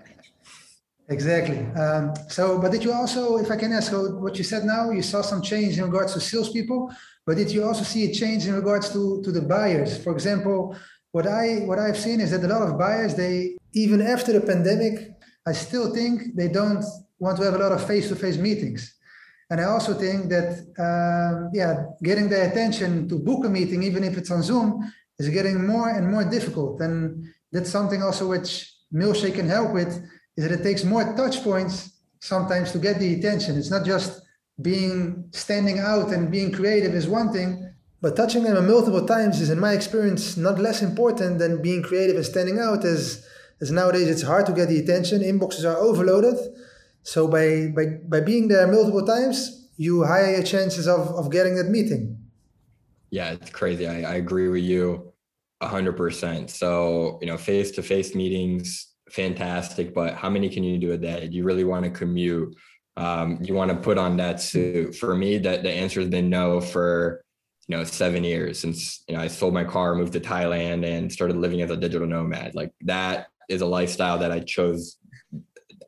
Exactly. 1.09 1.57
Um, 1.75 2.13
so, 2.27 2.59
but 2.59 2.71
did 2.71 2.83
you 2.83 2.93
also, 2.93 3.37
if 3.37 3.49
I 3.49 3.55
can 3.55 3.73
ask, 3.73 3.91
what 3.91 4.37
you 4.37 4.43
said 4.43 4.63
now, 4.63 4.91
you 4.91 5.01
saw 5.01 5.21
some 5.23 5.41
change 5.41 5.77
in 5.79 5.83
regards 5.85 6.13
to 6.13 6.19
salespeople, 6.19 6.93
but 7.25 7.35
did 7.35 7.49
you 7.51 7.63
also 7.63 7.83
see 7.83 8.05
a 8.09 8.13
change 8.13 8.45
in 8.45 8.53
regards 8.53 8.89
to 8.93 9.21
to 9.23 9.31
the 9.31 9.41
buyers? 9.41 9.97
For 10.03 10.13
example, 10.13 10.75
what 11.11 11.25
I 11.25 11.45
what 11.69 11.79
I've 11.79 11.97
seen 11.97 12.19
is 12.21 12.29
that 12.31 12.43
a 12.43 12.47
lot 12.47 12.61
of 12.61 12.77
buyers, 12.77 13.15
they 13.15 13.57
even 13.73 14.01
after 14.01 14.31
the 14.33 14.41
pandemic, 14.41 14.95
I 15.47 15.53
still 15.53 15.91
think 15.97 16.35
they 16.35 16.47
don't 16.47 16.85
want 17.17 17.37
to 17.37 17.43
have 17.43 17.55
a 17.55 17.63
lot 17.65 17.71
of 17.71 17.85
face-to-face 17.85 18.37
meetings. 18.37 18.81
And 19.49 19.59
I 19.59 19.63
also 19.65 19.95
think 19.95 20.29
that, 20.29 20.49
um, 20.87 21.49
yeah, 21.53 21.73
getting 22.03 22.29
their 22.29 22.47
attention 22.49 23.09
to 23.09 23.15
book 23.17 23.45
a 23.45 23.49
meeting, 23.49 23.81
even 23.81 24.03
if 24.03 24.15
it's 24.15 24.29
on 24.29 24.43
Zoom, 24.43 24.69
is 25.17 25.27
getting 25.29 25.65
more 25.65 25.89
and 25.89 26.05
more 26.09 26.23
difficult. 26.23 26.79
And 26.81 27.25
that's 27.51 27.71
something 27.71 28.03
also 28.03 28.27
which 28.29 28.71
Mailshake 28.93 29.35
can 29.35 29.49
help 29.49 29.73
with, 29.73 29.91
is 30.39 30.47
that 30.47 30.57
it 30.57 30.63
takes 30.63 30.85
more 30.85 31.03
touch 31.17 31.43
points 31.43 31.91
sometimes 32.21 32.71
to 32.71 32.79
get 32.79 32.97
the 32.97 33.13
attention. 33.13 33.57
It's 33.57 33.69
not 33.69 33.85
just 33.85 34.21
being 34.61 35.25
standing 35.31 35.79
out 35.79 36.13
and 36.13 36.31
being 36.31 36.53
creative 36.53 36.93
is 36.95 37.09
one 37.09 37.33
thing, 37.33 37.73
but 37.99 38.15
touching 38.15 38.43
them 38.43 38.65
multiple 38.65 39.05
times 39.05 39.41
is, 39.41 39.49
in 39.49 39.59
my 39.59 39.73
experience, 39.73 40.37
not 40.37 40.57
less 40.57 40.81
important 40.81 41.39
than 41.39 41.61
being 41.61 41.83
creative 41.83 42.15
and 42.15 42.25
standing 42.25 42.57
out. 42.57 42.85
As 42.85 43.25
as 43.59 43.69
nowadays 43.69 44.07
it's 44.07 44.21
hard 44.21 44.45
to 44.45 44.53
get 44.53 44.69
the 44.69 44.79
attention, 44.79 45.21
inboxes 45.21 45.65
are 45.69 45.75
overloaded. 45.75 46.37
So 47.03 47.27
by 47.27 47.73
by 47.75 47.85
by 48.07 48.21
being 48.21 48.47
there 48.47 48.65
multiple 48.65 49.05
times, 49.05 49.69
you 49.75 50.05
higher 50.05 50.31
your 50.35 50.43
chances 50.43 50.87
of 50.87 51.01
of 51.19 51.31
getting 51.31 51.55
that 51.57 51.67
meeting. 51.67 52.17
Yeah, 53.11 53.31
it's 53.31 53.49
crazy. 53.49 53.85
I, 53.87 54.03
I 54.13 54.15
agree 54.15 54.47
with 54.47 54.63
you 54.63 55.11
hundred 55.61 55.97
percent. 55.97 56.49
So 56.49 57.19
you 57.19 57.27
know, 57.27 57.37
face 57.37 57.71
to 57.71 57.81
face 57.83 58.15
meetings, 58.15 58.88
fantastic. 59.11 59.93
But 59.93 60.15
how 60.15 60.29
many 60.29 60.49
can 60.49 60.63
you 60.63 60.77
do 60.77 60.91
a 60.91 60.97
day? 60.97 61.27
Do 61.27 61.35
you 61.35 61.43
really 61.43 61.63
want 61.63 61.85
to 61.85 61.91
commute? 61.91 62.55
Um, 62.97 63.39
you 63.41 63.53
want 63.53 63.71
to 63.71 63.77
put 63.77 63.97
on 63.97 64.17
that 64.17 64.41
suit. 64.41 64.95
For 64.95 65.15
me, 65.15 65.37
that 65.39 65.63
the 65.63 65.71
answer 65.71 66.01
has 66.01 66.09
been 66.09 66.29
no 66.29 66.59
for 66.59 67.23
you 67.67 67.77
know 67.77 67.83
seven 67.83 68.23
years 68.23 68.59
since 68.59 69.03
you 69.07 69.15
know 69.15 69.21
I 69.21 69.27
sold 69.27 69.53
my 69.53 69.63
car, 69.63 69.95
moved 69.95 70.13
to 70.13 70.19
Thailand, 70.19 70.85
and 70.85 71.11
started 71.11 71.37
living 71.37 71.61
as 71.61 71.71
a 71.71 71.77
digital 71.77 72.07
nomad. 72.07 72.55
Like 72.55 72.71
that 72.81 73.27
is 73.47 73.61
a 73.61 73.65
lifestyle 73.65 74.19
that 74.19 74.31
I 74.31 74.39
chose 74.39 74.97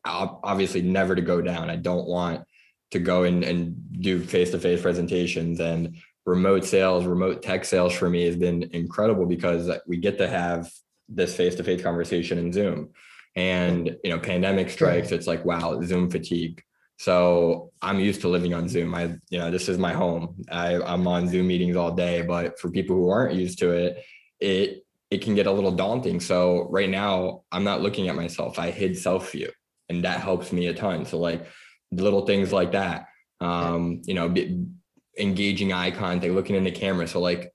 obviously 0.03 0.81
never 0.81 1.15
to 1.15 1.21
go 1.21 1.41
down. 1.41 1.69
I 1.69 1.75
don't 1.75 2.07
want 2.07 2.43
to 2.91 2.99
go 2.99 3.23
and, 3.23 3.43
and 3.43 3.75
do 4.01 4.19
face-to-face 4.19 4.81
presentations 4.81 5.59
and 5.59 5.95
remote 6.25 6.65
sales, 6.65 7.05
remote 7.05 7.41
tech 7.41 7.65
sales 7.65 7.93
for 7.93 8.09
me 8.09 8.25
has 8.25 8.35
been 8.35 8.63
incredible 8.73 9.25
because 9.25 9.69
we 9.87 9.97
get 9.97 10.17
to 10.17 10.27
have 10.27 10.71
this 11.07 11.35
face-to-face 11.35 11.81
conversation 11.81 12.37
in 12.37 12.51
Zoom. 12.51 12.89
And 13.35 13.97
you 14.03 14.09
know, 14.09 14.19
pandemic 14.19 14.69
strikes, 14.69 15.11
it's 15.11 15.27
like 15.27 15.45
wow, 15.45 15.81
Zoom 15.81 16.09
fatigue. 16.09 16.63
So 16.97 17.71
I'm 17.81 17.99
used 17.99 18.21
to 18.21 18.27
living 18.27 18.53
on 18.53 18.69
Zoom. 18.69 18.93
I, 18.93 19.15
you 19.29 19.39
know, 19.39 19.49
this 19.49 19.67
is 19.67 19.79
my 19.79 19.91
home. 19.91 20.43
I, 20.51 20.79
I'm 20.81 21.07
on 21.07 21.27
Zoom 21.27 21.47
meetings 21.47 21.75
all 21.75 21.91
day. 21.91 22.21
But 22.21 22.59
for 22.59 22.69
people 22.69 22.95
who 22.95 23.09
aren't 23.09 23.33
used 23.33 23.57
to 23.59 23.71
it, 23.71 24.03
it 24.39 24.85
it 25.09 25.21
can 25.21 25.33
get 25.33 25.47
a 25.47 25.51
little 25.51 25.71
daunting. 25.71 26.19
So 26.19 26.67
right 26.69 26.89
now, 26.89 27.43
I'm 27.51 27.63
not 27.63 27.81
looking 27.81 28.07
at 28.07 28.15
myself. 28.15 28.59
I 28.59 28.69
hid 28.69 28.97
self 28.97 29.31
view, 29.31 29.49
and 29.89 30.03
that 30.03 30.19
helps 30.19 30.53
me 30.53 30.67
a 30.67 30.73
ton. 30.73 31.05
So 31.05 31.17
like 31.17 31.47
little 31.91 32.25
things 32.25 32.53
like 32.53 32.71
that, 32.73 33.07
um, 33.39 34.01
you 34.05 34.13
know, 34.13 34.33
engaging 35.19 35.73
eye 35.73 35.91
contact, 35.91 36.33
looking 36.33 36.55
in 36.55 36.63
the 36.63 36.71
camera. 36.71 37.07
So 37.07 37.19
like 37.19 37.53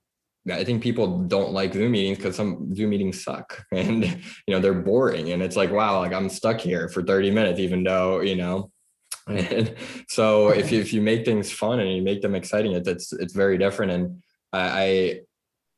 I 0.49 0.63
think 0.63 0.81
people 0.81 1.19
don't 1.23 1.51
like 1.51 1.73
Zoom 1.73 1.91
meetings 1.91 2.17
because 2.17 2.35
some 2.35 2.73
Zoom 2.75 2.91
meetings 2.91 3.23
suck 3.23 3.63
and 3.71 4.03
you 4.03 4.53
know 4.53 4.59
they're 4.59 4.73
boring 4.73 5.31
and 5.31 5.41
it's 5.41 5.55
like 5.55 5.71
wow 5.71 5.99
like 5.99 6.13
I'm 6.13 6.29
stuck 6.29 6.59
here 6.59 6.89
for 6.89 7.03
30 7.03 7.31
minutes 7.31 7.59
even 7.59 7.83
though 7.83 8.21
you 8.21 8.35
know 8.35 8.71
and 9.27 9.75
so 10.07 10.49
if 10.49 10.71
you, 10.71 10.79
if 10.79 10.93
you 10.93 11.01
make 11.01 11.25
things 11.25 11.51
fun 11.51 11.79
and 11.79 11.93
you 11.93 12.01
make 12.01 12.21
them 12.21 12.35
exciting 12.35 12.73
it's 12.73 12.87
it's, 12.87 13.13
it's 13.13 13.33
very 13.33 13.57
different 13.57 13.91
and 13.91 14.23
I, 14.53 14.59
I 14.59 15.19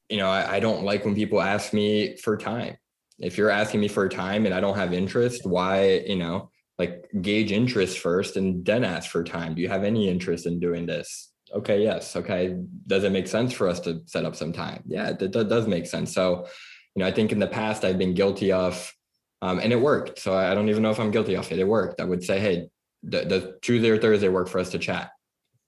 you 0.09 0.17
know 0.17 0.29
I, 0.29 0.55
I 0.55 0.59
don't 0.59 0.83
like 0.83 1.05
when 1.05 1.15
people 1.15 1.41
ask 1.41 1.73
me 1.73 2.17
for 2.17 2.37
time. 2.37 2.77
If 3.17 3.37
you're 3.37 3.49
asking 3.49 3.81
me 3.81 3.89
for 3.89 4.07
time 4.07 4.45
and 4.45 4.55
I 4.55 4.61
don't 4.61 4.77
have 4.77 4.93
interest 4.93 5.45
why 5.45 6.03
you 6.05 6.17
know 6.17 6.49
like 6.79 7.09
gauge 7.21 7.51
interest 7.51 7.99
first 7.99 8.37
and 8.37 8.65
then 8.65 8.83
ask 8.85 9.11
for 9.11 9.23
time? 9.23 9.53
Do 9.53 9.61
you 9.61 9.67
have 9.67 9.83
any 9.83 10.07
interest 10.07 10.45
in 10.45 10.59
doing 10.59 10.85
this 10.85 11.28
okay, 11.53 11.83
yes, 11.83 12.15
okay, 12.15 12.57
does 12.87 13.03
it 13.03 13.11
make 13.11 13.27
sense 13.27 13.53
for 13.53 13.67
us 13.67 13.79
to 13.81 14.01
set 14.05 14.25
up 14.25 14.35
some 14.35 14.53
time? 14.53 14.83
Yeah, 14.87 15.11
that, 15.13 15.31
does 15.31 15.67
make 15.67 15.85
sense. 15.85 16.13
So, 16.13 16.47
you 16.95 17.01
know, 17.01 17.07
I 17.07 17.11
think 17.11 17.31
in 17.31 17.39
the 17.39 17.47
past 17.47 17.83
I've 17.83 17.97
been 17.97 18.13
guilty 18.13 18.51
of, 18.51 18.93
um, 19.41 19.59
and 19.59 19.71
it 19.71 19.79
worked. 19.79 20.19
So 20.19 20.33
I 20.33 20.53
don't 20.53 20.69
even 20.69 20.83
know 20.83 20.91
if 20.91 20.99
I'm 20.99 21.11
guilty 21.11 21.35
of 21.35 21.51
it. 21.51 21.59
It 21.59 21.67
worked. 21.67 22.01
I 22.01 22.03
would 22.03 22.23
say, 22.23 22.39
hey, 22.39 22.69
the 23.03 23.57
Tuesday 23.61 23.89
or 23.89 23.97
Thursday 23.97 24.27
work 24.27 24.47
for 24.47 24.59
us 24.59 24.69
to 24.71 24.79
chat? 24.79 25.11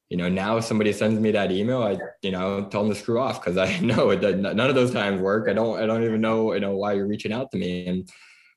You 0.10 0.18
know, 0.18 0.28
now 0.28 0.58
if 0.58 0.66
somebody 0.66 0.92
sends 0.92 1.20
me 1.20 1.32
that 1.32 1.52
email, 1.52 1.84
I, 1.84 1.98
you 2.22 2.32
know, 2.32 2.66
tell 2.66 2.84
them 2.84 2.94
to 2.94 3.00
screw 3.00 3.20
off 3.20 3.42
because 3.42 3.58
I 3.58 3.80
know 3.82 4.10
it. 4.10 4.38
None 4.38 4.60
of 4.60 4.76
those 4.76 4.92
times 4.92 5.22
work. 5.22 5.48
I 5.48 5.54
don't. 5.54 5.82
I 5.82 5.86
don't 5.86 6.04
even 6.04 6.22
know, 6.22 6.54
you 6.54 6.60
know, 6.60 6.76
why 6.76 6.94
you're 6.94 7.08
reaching 7.08 7.32
out 7.32 7.52
to 7.52 7.58
me. 7.58 7.88
And 7.88 8.10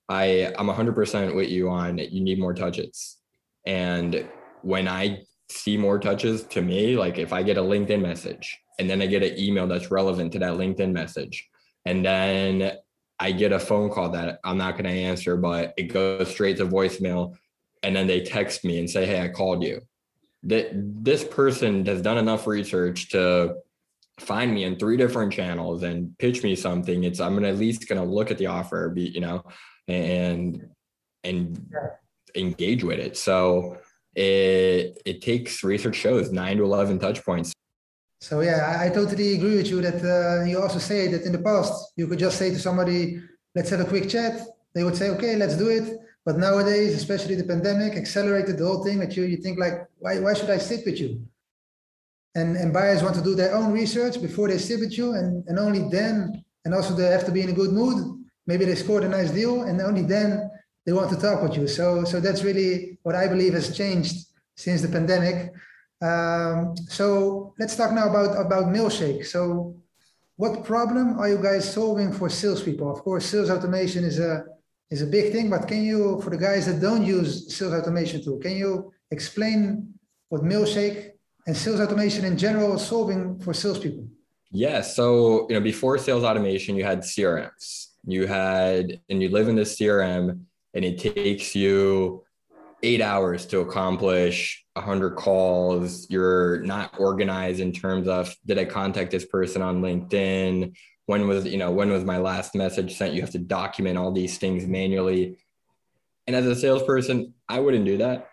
I, 0.08 0.52
I'm 0.58 0.66
100% 0.66 1.34
with 1.34 1.48
you 1.48 1.70
on. 1.70 1.98
You 1.98 2.22
need 2.22 2.40
more 2.40 2.54
touches. 2.54 3.18
And 3.64 4.28
when 4.62 4.88
I 4.88 5.22
see 5.54 5.76
more 5.76 5.98
touches 5.98 6.44
to 6.44 6.62
me 6.62 6.96
like 6.96 7.18
if 7.18 7.32
i 7.32 7.42
get 7.42 7.56
a 7.56 7.62
linkedin 7.62 8.00
message 8.00 8.58
and 8.78 8.88
then 8.88 9.00
i 9.00 9.06
get 9.06 9.22
an 9.22 9.38
email 9.38 9.66
that's 9.66 9.90
relevant 9.90 10.32
to 10.32 10.38
that 10.38 10.54
linkedin 10.54 10.92
message 10.92 11.48
and 11.84 12.04
then 12.04 12.72
i 13.20 13.30
get 13.30 13.52
a 13.52 13.58
phone 13.58 13.90
call 13.90 14.10
that 14.10 14.40
i'm 14.44 14.58
not 14.58 14.72
going 14.72 14.84
to 14.84 14.90
answer 14.90 15.36
but 15.36 15.72
it 15.76 15.84
goes 15.84 16.28
straight 16.30 16.56
to 16.56 16.66
voicemail 16.66 17.36
and 17.84 17.94
then 17.94 18.06
they 18.06 18.22
text 18.22 18.64
me 18.64 18.78
and 18.78 18.90
say 18.90 19.06
hey 19.06 19.20
i 19.20 19.28
called 19.28 19.62
you. 19.62 19.80
That 20.44 20.70
this 20.74 21.22
person 21.24 21.86
has 21.86 22.02
done 22.02 22.18
enough 22.18 22.46
research 22.46 23.10
to 23.10 23.56
find 24.18 24.52
me 24.52 24.64
in 24.64 24.78
three 24.78 24.96
different 24.96 25.32
channels 25.32 25.82
and 25.82 26.16
pitch 26.18 26.42
me 26.42 26.56
something. 26.56 27.04
It's 27.04 27.20
i'm 27.20 27.34
gonna 27.34 27.48
at 27.48 27.58
least 27.58 27.88
gonna 27.88 28.04
look 28.04 28.30
at 28.30 28.38
the 28.38 28.46
offer 28.46 28.88
be 28.88 29.02
you 29.02 29.20
know 29.20 29.44
and 29.86 30.68
and 31.22 31.66
engage 32.34 32.82
with 32.82 32.98
it. 32.98 33.16
So 33.16 33.78
it 34.14 35.00
it 35.04 35.22
takes 35.22 35.62
research 35.64 35.96
shows 35.96 36.30
nine 36.32 36.56
to 36.58 36.64
eleven 36.64 36.98
touch 36.98 37.24
points. 37.24 37.52
So 38.20 38.40
yeah, 38.40 38.78
I, 38.80 38.86
I 38.86 38.88
totally 38.88 39.34
agree 39.34 39.56
with 39.56 39.68
you 39.68 39.80
that 39.82 40.00
uh, 40.02 40.44
you 40.44 40.60
also 40.60 40.78
say 40.78 41.08
that 41.08 41.22
in 41.22 41.32
the 41.32 41.42
past 41.42 41.92
you 41.96 42.06
could 42.06 42.18
just 42.18 42.38
say 42.38 42.50
to 42.50 42.58
somebody, 42.58 43.20
"Let's 43.54 43.70
have 43.70 43.80
a 43.80 43.84
quick 43.84 44.08
chat." 44.08 44.40
They 44.74 44.84
would 44.84 44.96
say, 44.96 45.10
"Okay, 45.10 45.36
let's 45.36 45.56
do 45.56 45.68
it." 45.68 46.00
But 46.24 46.38
nowadays, 46.38 46.94
especially 46.94 47.34
the 47.34 47.44
pandemic, 47.44 47.96
accelerated 47.96 48.56
the 48.56 48.64
whole 48.64 48.82
thing. 48.82 48.98
That 49.00 49.16
you 49.16 49.24
you 49.24 49.36
think 49.36 49.58
like, 49.58 49.86
why 49.98 50.20
why 50.20 50.34
should 50.34 50.50
I 50.50 50.58
sit 50.58 50.86
with 50.86 50.98
you? 51.00 51.10
And 52.34 52.56
and 52.56 52.72
buyers 52.72 53.02
want 53.02 53.16
to 53.16 53.22
do 53.22 53.34
their 53.34 53.54
own 53.54 53.72
research 53.72 54.20
before 54.20 54.48
they 54.48 54.58
sit 54.58 54.80
with 54.80 54.96
you, 54.96 55.12
and 55.12 55.46
and 55.48 55.58
only 55.58 55.88
then, 55.90 56.44
and 56.64 56.74
also 56.74 56.94
they 56.94 57.06
have 57.06 57.26
to 57.26 57.32
be 57.32 57.42
in 57.42 57.50
a 57.50 57.58
good 57.60 57.72
mood. 57.72 57.98
Maybe 58.46 58.64
they 58.64 58.74
scored 58.74 59.04
a 59.04 59.08
nice 59.08 59.30
deal, 59.30 59.62
and 59.64 59.80
only 59.80 60.02
then 60.02 60.50
they 60.84 60.92
want 60.92 61.10
to 61.10 61.16
talk 61.16 61.42
with 61.42 61.56
you. 61.56 61.66
So, 61.66 62.04
so 62.04 62.20
that's 62.20 62.42
really 62.42 62.98
what 63.02 63.14
I 63.14 63.26
believe 63.26 63.54
has 63.54 63.76
changed 63.76 64.26
since 64.56 64.82
the 64.82 64.88
pandemic. 64.88 65.52
Um, 66.02 66.76
so 66.88 67.54
let's 67.58 67.76
talk 67.76 67.92
now 67.92 68.08
about 68.08 68.36
about 68.38 68.64
Mailshake. 68.66 69.24
So, 69.24 69.76
what 70.36 70.64
problem 70.64 71.18
are 71.18 71.28
you 71.28 71.38
guys 71.38 71.72
solving 71.72 72.12
for 72.12 72.28
salespeople? 72.28 72.90
Of 72.90 73.02
course, 73.02 73.24
sales 73.26 73.50
automation 73.50 74.04
is 74.04 74.18
a 74.18 74.44
is 74.90 75.02
a 75.02 75.06
big 75.06 75.32
thing, 75.32 75.48
but 75.50 75.66
can 75.66 75.82
you, 75.82 76.20
for 76.22 76.30
the 76.30 76.36
guys 76.36 76.66
that 76.66 76.80
don't 76.80 77.04
use 77.04 77.54
sales 77.56 77.72
automation 77.72 78.22
tool, 78.22 78.38
can 78.38 78.56
you 78.56 78.92
explain 79.10 79.94
what 80.28 80.42
Mailshake 80.42 81.12
and 81.46 81.56
sales 81.56 81.80
automation 81.80 82.24
in 82.24 82.36
general 82.36 82.76
is 82.76 82.86
solving 82.86 83.38
for 83.40 83.54
salespeople? 83.54 84.06
Yeah. 84.50 84.82
So, 84.82 85.46
you 85.48 85.54
know, 85.54 85.60
before 85.60 85.98
sales 85.98 86.22
automation, 86.22 86.76
you 86.76 86.84
had 86.84 87.00
CRMs. 87.00 87.88
You 88.06 88.26
had, 88.26 89.00
and 89.08 89.22
you 89.22 89.30
live 89.30 89.48
in 89.48 89.56
the 89.56 89.62
CRM 89.62 90.40
and 90.74 90.84
it 90.84 90.98
takes 90.98 91.54
you 91.54 92.24
eight 92.82 93.00
hours 93.00 93.46
to 93.46 93.60
accomplish 93.60 94.64
100 94.74 95.16
calls. 95.16 96.08
You're 96.10 96.60
not 96.60 96.98
organized 96.98 97.60
in 97.60 97.72
terms 97.72 98.06
of 98.08 98.34
did 98.44 98.58
i 98.58 98.64
contact 98.64 99.10
this 99.10 99.24
person 99.24 99.62
on 99.62 99.80
linkedin? 99.80 100.74
When 101.06 101.26
was 101.26 101.46
you 101.46 101.58
know 101.58 101.70
when 101.70 101.90
was 101.90 102.04
my 102.04 102.18
last 102.18 102.54
message 102.54 102.96
sent? 102.96 103.14
You 103.14 103.22
have 103.22 103.30
to 103.30 103.38
document 103.38 103.98
all 103.98 104.12
these 104.12 104.38
things 104.38 104.66
manually. 104.66 105.38
And 106.26 106.36
as 106.36 106.46
a 106.46 106.54
salesperson 106.54 107.34
i 107.48 107.58
wouldn't 107.58 107.84
do 107.84 107.98
that. 107.98 108.28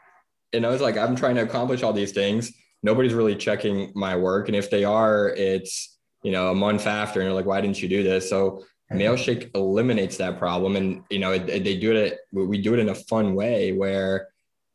And 0.53 0.65
i 0.65 0.69
was 0.69 0.81
like 0.81 0.97
i'm 0.97 1.15
trying 1.15 1.35
to 1.35 1.43
accomplish 1.43 1.83
all 1.83 1.93
these 1.93 2.11
things. 2.11 2.51
Nobody's 2.83 3.13
really 3.13 3.35
checking 3.35 3.91
my 3.95 4.15
work. 4.15 4.47
And 4.47 4.55
if 4.55 4.69
they 4.69 4.83
are 4.83 5.29
it's 5.29 5.97
you 6.23 6.31
know 6.31 6.51
a 6.51 6.55
month 6.55 6.87
after 6.87 7.19
and 7.21 7.27
they're 7.27 7.35
like 7.35 7.45
why 7.45 7.61
didn't 7.61 7.81
you 7.81 7.87
do 7.87 8.03
this? 8.03 8.29
So 8.29 8.63
Mailshake 8.91 9.51
eliminates 9.55 10.17
that 10.17 10.37
problem, 10.37 10.75
and 10.75 11.03
you 11.09 11.19
know 11.19 11.37
they 11.37 11.77
do 11.77 11.95
it. 11.95 12.19
We 12.31 12.61
do 12.61 12.73
it 12.73 12.79
in 12.79 12.89
a 12.89 12.95
fun 12.95 13.35
way 13.35 13.71
where 13.71 14.27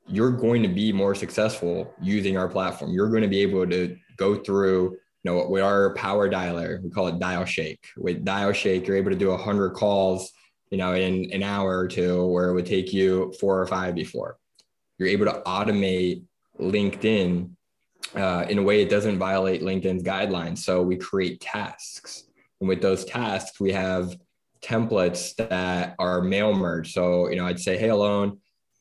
you're 0.08 0.30
going 0.30 0.62
to 0.62 0.68
be 0.68 0.92
more 0.92 1.14
successful 1.14 1.92
using 2.00 2.36
our 2.36 2.48
platform. 2.48 2.92
You're 2.92 3.10
going 3.10 3.22
to 3.22 3.28
be 3.28 3.40
able 3.40 3.66
to 3.66 3.96
go 4.16 4.36
through, 4.36 4.92
you 4.92 4.98
know, 5.24 5.48
with 5.48 5.62
our 5.62 5.94
power 5.94 6.30
dialer, 6.30 6.80
we 6.82 6.90
call 6.90 7.08
it 7.08 7.18
Dial 7.18 7.44
Shake. 7.44 7.84
With 7.96 8.24
Dial 8.24 8.52
Shake, 8.52 8.86
you're 8.86 8.96
able 8.96 9.10
to 9.10 9.16
do 9.16 9.32
a 9.32 9.36
hundred 9.36 9.70
calls, 9.70 10.30
you 10.70 10.78
know, 10.78 10.94
in 10.94 11.30
an 11.32 11.42
hour 11.42 11.78
or 11.78 11.88
two, 11.88 12.24
where 12.26 12.48
it 12.50 12.54
would 12.54 12.66
take 12.66 12.92
you 12.92 13.34
four 13.40 13.60
or 13.60 13.66
five 13.66 13.94
before. 13.94 14.38
You're 14.98 15.08
able 15.08 15.26
to 15.26 15.42
automate 15.44 16.22
LinkedIn 16.60 17.50
uh, 18.14 18.46
in 18.48 18.58
a 18.58 18.62
way 18.62 18.80
it 18.80 18.88
doesn't 18.88 19.18
violate 19.18 19.62
LinkedIn's 19.62 20.02
guidelines. 20.02 20.58
So 20.58 20.82
we 20.82 20.96
create 20.96 21.40
tasks 21.40 22.24
and 22.60 22.68
with 22.68 22.82
those 22.82 23.04
tasks, 23.04 23.60
we 23.60 23.72
have 23.72 24.16
templates 24.62 25.34
that 25.36 25.94
are 25.98 26.22
mail 26.22 26.54
merged. 26.54 26.92
So, 26.92 27.28
you 27.28 27.36
know, 27.36 27.46
I'd 27.46 27.60
say, 27.60 27.76
hey, 27.76 27.90
Alon, 27.90 28.38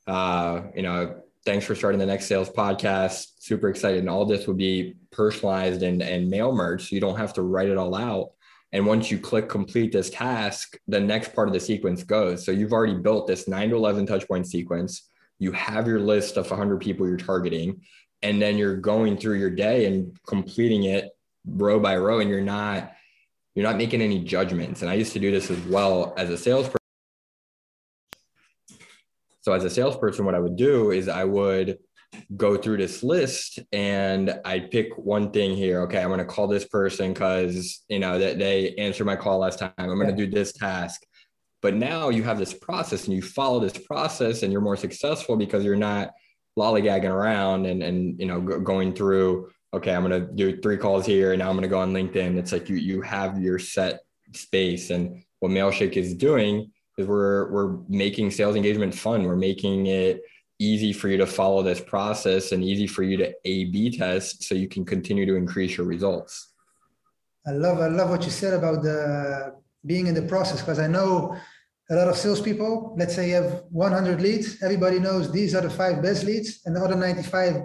uh, 0.08 0.62
you 0.75 0.82
know, 0.82 1.22
thanks 1.46 1.65
for 1.65 1.75
starting 1.75 2.00
the 2.00 2.05
next 2.05 2.25
sales 2.25 2.50
podcast. 2.50 3.34
Super 3.39 3.70
excited. 3.70 4.00
And 4.00 4.10
all 4.10 4.25
this 4.25 4.48
would 4.48 4.58
be 4.58 4.96
personalized 5.12 5.84
and, 5.84 6.01
and 6.01 6.29
mail 6.29 6.53
merged. 6.53 6.89
So 6.89 6.96
you 6.96 7.01
don't 7.01 7.17
have 7.17 7.34
to 7.34 7.44
write 7.44 7.70
it 7.70 7.77
all 7.77 7.96
out. 7.96 8.32
And 8.72 8.86
once 8.86 9.10
you 9.12 9.20
click 9.20 9.48
complete 9.48 9.91
this 9.91 10.10
task, 10.10 10.77
the 10.88 11.00
next 11.00 11.34
part 11.34 11.48
of 11.48 11.53
the 11.53 11.60
sequence 11.60 12.03
goes. 12.03 12.46
So 12.46 12.51
you've 12.51 12.74
already 12.74 12.96
built 12.96 13.27
this 13.27 13.48
nine 13.48 13.70
to 13.70 13.75
11 13.75 14.05
touch 14.05 14.27
point 14.27 14.48
sequence. 14.48 15.10
You 15.39 15.51
have 15.51 15.88
your 15.88 16.00
list 16.00 16.38
of 16.38 16.50
100 16.50 16.82
people 16.82 17.08
you're 17.08 17.17
targeting, 17.17 17.82
and 18.22 18.41
then 18.41 18.58
you're 18.58 18.77
going 18.77 19.17
through 19.17 19.36
your 19.36 19.50
day 19.50 19.86
and 19.86 20.17
completing 20.27 20.86
it 20.86 21.12
row 21.46 21.79
by 21.79 21.96
row, 21.98 22.20
and 22.20 22.29
you're 22.29 22.41
not 22.41 22.91
you're 23.56 23.66
not 23.66 23.78
making 23.78 24.02
any 24.02 24.20
judgments. 24.20 24.82
And 24.82 24.92
I 24.92 24.96
used 24.96 25.14
to 25.14 25.20
do 25.20 25.32
this 25.32 25.50
as 25.50 25.60
well 25.66 26.14
as 26.18 26.30
a 26.30 26.38
salesperson. 26.38 26.78
So 29.42 29.54
as 29.54 29.64
a 29.64 29.70
salesperson, 29.70 30.26
what 30.26 30.36
I 30.36 30.40
would 30.40 30.58
do 30.58 30.92
is 30.92 31.08
I 31.08 31.24
would 31.24 31.78
go 32.36 32.58
through 32.58 32.78
this 32.78 33.04
list 33.04 33.60
and 33.72 34.40
I'd 34.44 34.72
pick 34.72 34.98
one 34.98 35.32
thing 35.32 35.56
here. 35.56 35.82
Okay, 35.82 36.00
I'm 36.00 36.08
going 36.08 36.20
to 36.20 36.26
call 36.26 36.48
this 36.48 36.66
person 36.66 37.14
because 37.14 37.84
you 37.88 38.00
know 38.00 38.20
that 38.20 38.40
they 38.40 38.76
answered 38.76 39.06
my 39.06 39.16
call 39.16 39.40
last 39.40 39.60
time. 39.60 39.72
I'm 39.78 40.00
going 40.00 40.08
to 40.08 40.16
do 40.16 40.30
this 40.30 40.54
task. 40.54 41.04
But 41.62 41.76
now 41.76 42.10
you 42.10 42.24
have 42.24 42.38
this 42.38 42.54
process 42.54 43.06
and 43.06 43.16
you 43.16 43.22
follow 43.22 43.60
this 43.60 43.78
process 43.78 44.44
and 44.44 44.52
you're 44.52 44.62
more 44.62 44.78
successful 44.78 45.36
because 45.36 45.64
you're 45.64 45.76
not 45.76 46.12
lollygagging 46.58 47.10
around 47.10 47.66
and 47.66 47.82
and 47.84 48.20
you 48.20 48.26
know 48.26 48.42
going 48.42 48.94
through. 48.94 49.50
Okay, 49.75 49.94
I'm 49.94 50.10
to 50.10 50.22
do 50.22 50.62
three 50.62 50.77
calls 50.77 51.05
here 51.05 51.34
and 51.34 51.39
now 51.39 51.50
I'm 51.50 51.60
to 51.60 51.67
go 51.67 51.79
on 51.79 51.91
LinkedIn. 51.91 52.38
It's 52.38 52.53
like 52.53 52.70
you 52.70 52.77
you 52.77 53.01
have 53.01 53.41
your 53.41 53.60
set 53.60 54.05
space 54.34 54.89
and 54.89 55.22
what 55.39 55.51
Mailshake 55.51 55.98
is 55.98 56.13
doing 56.13 56.72
is 56.98 57.05
we're 57.05 57.51
we're 57.51 57.77
making 57.89 58.32
sales 58.32 58.55
engagement 58.55 58.96
fun. 58.96 59.24
We're 59.24 59.36
making 59.36 59.88
it 59.88 60.22
easy 60.60 60.94
for 60.94 61.10
you 61.10 61.17
to 61.17 61.27
follow 61.27 61.62
this 61.62 61.82
process 61.82 62.53
and 62.53 62.63
easy 62.63 62.88
for 62.88 63.03
you 63.03 63.17
to 63.17 63.34
A 63.44 63.65
B 63.65 63.91
test 63.91 64.44
so 64.44 64.55
you 64.55 64.70
can 64.70 64.86
continue 64.86 65.25
to 65.25 65.36
increase 65.36 65.75
your 65.75 65.86
results. 65.86 66.53
I 67.46 67.51
love 67.51 67.79
I 67.82 67.88
love 67.88 68.10
what 68.10 68.24
you 68.24 68.32
said 68.32 68.53
about 68.53 68.82
the 68.82 69.55
being 69.86 70.08
in 70.08 70.15
the 70.15 70.22
process 70.22 70.62
because 70.62 70.79
I 70.79 70.88
know 70.88 71.36
a 71.89 71.96
lot 71.96 72.08
of 72.08 72.15
salespeople. 72.15 72.96
Let's 72.98 73.13
say 73.13 73.27
you 73.29 73.36
have 73.36 73.63
100 73.72 74.22
leads. 74.22 74.63
Everybody 74.63 75.00
knows 75.00 75.34
these 75.34 75.53
are 75.53 75.62
the 75.62 75.70
five 75.70 76.01
best 76.01 76.24
leads, 76.24 76.62
and 76.65 76.74
the 76.74 76.82
other 76.82 76.96
95 76.96 77.55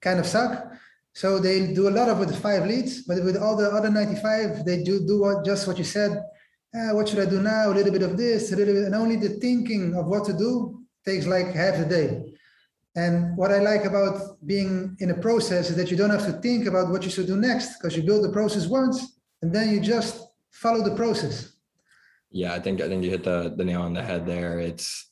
kind 0.00 0.18
of 0.18 0.26
suck. 0.26 0.72
So 1.14 1.38
they 1.38 1.72
do 1.74 1.88
a 1.88 1.96
lot 1.98 2.08
of 2.08 2.18
with 2.18 2.40
five 2.40 2.66
leads, 2.66 3.02
but 3.02 3.22
with 3.22 3.36
all 3.36 3.56
the 3.56 3.68
other 3.70 3.90
95, 3.90 4.64
they 4.64 4.82
do 4.82 5.06
do 5.06 5.20
what 5.20 5.44
just 5.44 5.66
what 5.66 5.78
you 5.78 5.84
said. 5.84 6.12
Uh, 6.74 6.94
what 6.94 7.08
should 7.08 7.18
I 7.18 7.28
do 7.28 7.42
now? 7.42 7.70
A 7.70 7.74
little 7.74 7.92
bit 7.92 8.02
of 8.02 8.16
this, 8.16 8.52
a 8.52 8.56
little 8.56 8.74
bit, 8.74 8.84
and 8.84 8.94
only 8.94 9.16
the 9.16 9.28
thinking 9.40 9.94
of 9.94 10.06
what 10.06 10.24
to 10.24 10.32
do 10.32 10.82
takes 11.04 11.26
like 11.26 11.48
half 11.48 11.76
the 11.76 11.84
day. 11.84 12.32
And 12.94 13.36
what 13.36 13.50
I 13.50 13.58
like 13.58 13.84
about 13.84 14.36
being 14.46 14.96
in 15.00 15.10
a 15.10 15.18
process 15.18 15.70
is 15.70 15.76
that 15.76 15.90
you 15.90 15.96
don't 15.96 16.10
have 16.10 16.26
to 16.26 16.32
think 16.40 16.66
about 16.66 16.90
what 16.90 17.04
you 17.04 17.10
should 17.10 17.26
do 17.26 17.36
next 17.36 17.78
because 17.78 17.96
you 17.96 18.02
build 18.02 18.24
the 18.24 18.32
process 18.32 18.66
once 18.66 19.18
and 19.40 19.52
then 19.54 19.70
you 19.70 19.80
just 19.80 20.22
follow 20.50 20.82
the 20.82 20.94
process. 20.94 21.52
Yeah, 22.30 22.54
I 22.54 22.60
think 22.60 22.80
I 22.80 22.88
think 22.88 23.04
you 23.04 23.10
hit 23.10 23.24
the 23.24 23.54
the 23.56 23.64
nail 23.64 23.82
on 23.82 23.92
the 23.92 24.02
head 24.02 24.26
there. 24.26 24.58
It's 24.58 25.10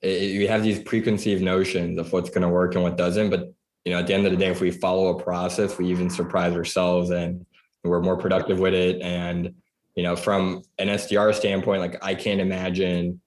it, 0.00 0.30
you 0.30 0.48
have 0.48 0.62
these 0.62 0.78
preconceived 0.78 1.42
notions 1.42 1.98
of 1.98 2.12
what's 2.12 2.30
going 2.30 2.42
to 2.42 2.48
work 2.48 2.74
and 2.74 2.82
what 2.82 2.96
doesn't, 2.96 3.30
but 3.30 3.52
you 3.88 3.94
know, 3.94 4.00
at 4.00 4.06
the 4.06 4.12
end 4.12 4.26
of 4.26 4.32
the 4.32 4.36
day, 4.36 4.48
if 4.48 4.60
we 4.60 4.70
follow 4.70 5.18
a 5.18 5.22
process, 5.22 5.78
we 5.78 5.86
even 5.86 6.10
surprise 6.10 6.52
ourselves 6.52 7.08
and 7.08 7.46
we're 7.82 8.02
more 8.02 8.18
productive 8.18 8.58
with 8.58 8.74
it. 8.74 9.00
And 9.00 9.54
you 9.96 10.02
know, 10.02 10.14
from 10.14 10.62
an 10.78 10.88
SDR 10.88 11.34
standpoint, 11.34 11.80
like 11.80 11.96
I 12.04 12.14
can't 12.14 12.38
imagine 12.38 13.22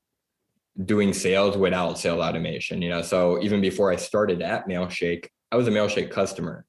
doing 0.85 1.13
sales 1.13 1.57
without 1.57 1.97
sales 1.97 2.21
automation. 2.21 2.79
You 2.83 2.91
know, 2.91 3.01
so 3.01 3.41
even 3.41 3.59
before 3.59 3.91
I 3.91 3.95
started 3.95 4.43
at 4.43 4.67
Mailshake, 4.67 5.29
I 5.51 5.55
was 5.55 5.67
a 5.67 5.71
Mailshake 5.71 6.11
customer, 6.11 6.67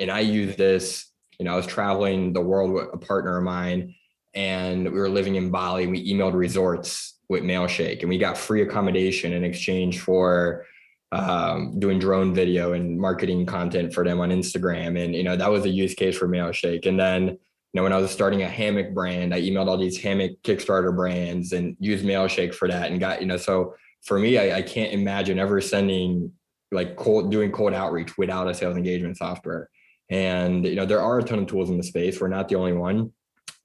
and 0.00 0.10
I 0.10 0.20
used 0.20 0.56
this. 0.56 1.12
You 1.38 1.44
know, 1.44 1.52
I 1.52 1.56
was 1.56 1.66
traveling 1.66 2.32
the 2.32 2.40
world 2.40 2.72
with 2.72 2.88
a 2.94 2.96
partner 2.96 3.36
of 3.36 3.44
mine, 3.44 3.94
and 4.32 4.84
we 4.84 4.98
were 4.98 5.10
living 5.10 5.34
in 5.34 5.50
Bali. 5.50 5.86
We 5.86 6.10
emailed 6.10 6.32
resorts 6.32 7.18
with 7.28 7.42
Mailshake, 7.42 8.00
and 8.00 8.08
we 8.08 8.16
got 8.16 8.38
free 8.38 8.62
accommodation 8.62 9.34
in 9.34 9.44
exchange 9.44 10.00
for 10.00 10.64
um, 11.12 11.78
doing 11.78 11.98
drone 11.98 12.34
video 12.34 12.72
and 12.72 12.98
marketing 12.98 13.46
content 13.46 13.94
for 13.94 14.04
them 14.04 14.20
on 14.20 14.30
Instagram. 14.30 15.02
And 15.02 15.14
you 15.14 15.22
know, 15.22 15.36
that 15.36 15.50
was 15.50 15.64
a 15.64 15.68
use 15.68 15.94
case 15.94 16.16
for 16.16 16.28
Mailshake. 16.28 16.86
And 16.86 16.98
then 16.98 17.38
you 17.76 17.80
know, 17.80 17.82
when 17.82 17.92
I 17.92 17.98
was 17.98 18.10
starting 18.10 18.40
a 18.40 18.48
hammock 18.48 18.94
brand, 18.94 19.34
I 19.34 19.42
emailed 19.42 19.66
all 19.66 19.76
these 19.76 20.00
hammock 20.00 20.32
Kickstarter 20.42 20.96
brands 20.96 21.52
and 21.52 21.76
used 21.78 22.06
Mailshake 22.06 22.54
for 22.54 22.68
that 22.68 22.90
and 22.90 22.98
got, 22.98 23.20
you 23.20 23.26
know, 23.26 23.36
so 23.36 23.74
for 24.02 24.18
me, 24.18 24.38
I, 24.38 24.58
I 24.58 24.62
can't 24.62 24.94
imagine 24.94 25.38
ever 25.38 25.60
sending 25.60 26.32
like 26.72 26.96
cold, 26.96 27.30
doing 27.30 27.52
cold 27.52 27.74
outreach 27.74 28.16
without 28.16 28.48
a 28.48 28.54
sales 28.54 28.78
engagement 28.78 29.18
software. 29.18 29.68
And, 30.08 30.64
you 30.64 30.74
know, 30.74 30.86
there 30.86 31.02
are 31.02 31.18
a 31.18 31.22
ton 31.22 31.40
of 31.40 31.48
tools 31.48 31.68
in 31.68 31.76
the 31.76 31.82
space. 31.82 32.18
We're 32.18 32.28
not 32.28 32.48
the 32.48 32.54
only 32.54 32.72
one, 32.72 33.12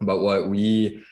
but 0.02 0.20
what 0.20 0.50
we 0.50 1.04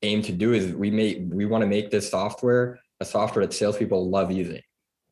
aim 0.00 0.22
to 0.22 0.32
do 0.32 0.54
is 0.54 0.72
we 0.72 0.90
make, 0.90 1.18
we 1.26 1.44
want 1.44 1.60
to 1.60 1.68
make 1.68 1.90
this 1.90 2.08
software 2.08 2.78
a 3.00 3.04
software 3.04 3.44
that 3.44 3.52
salespeople 3.52 4.08
love 4.08 4.32
using. 4.32 4.62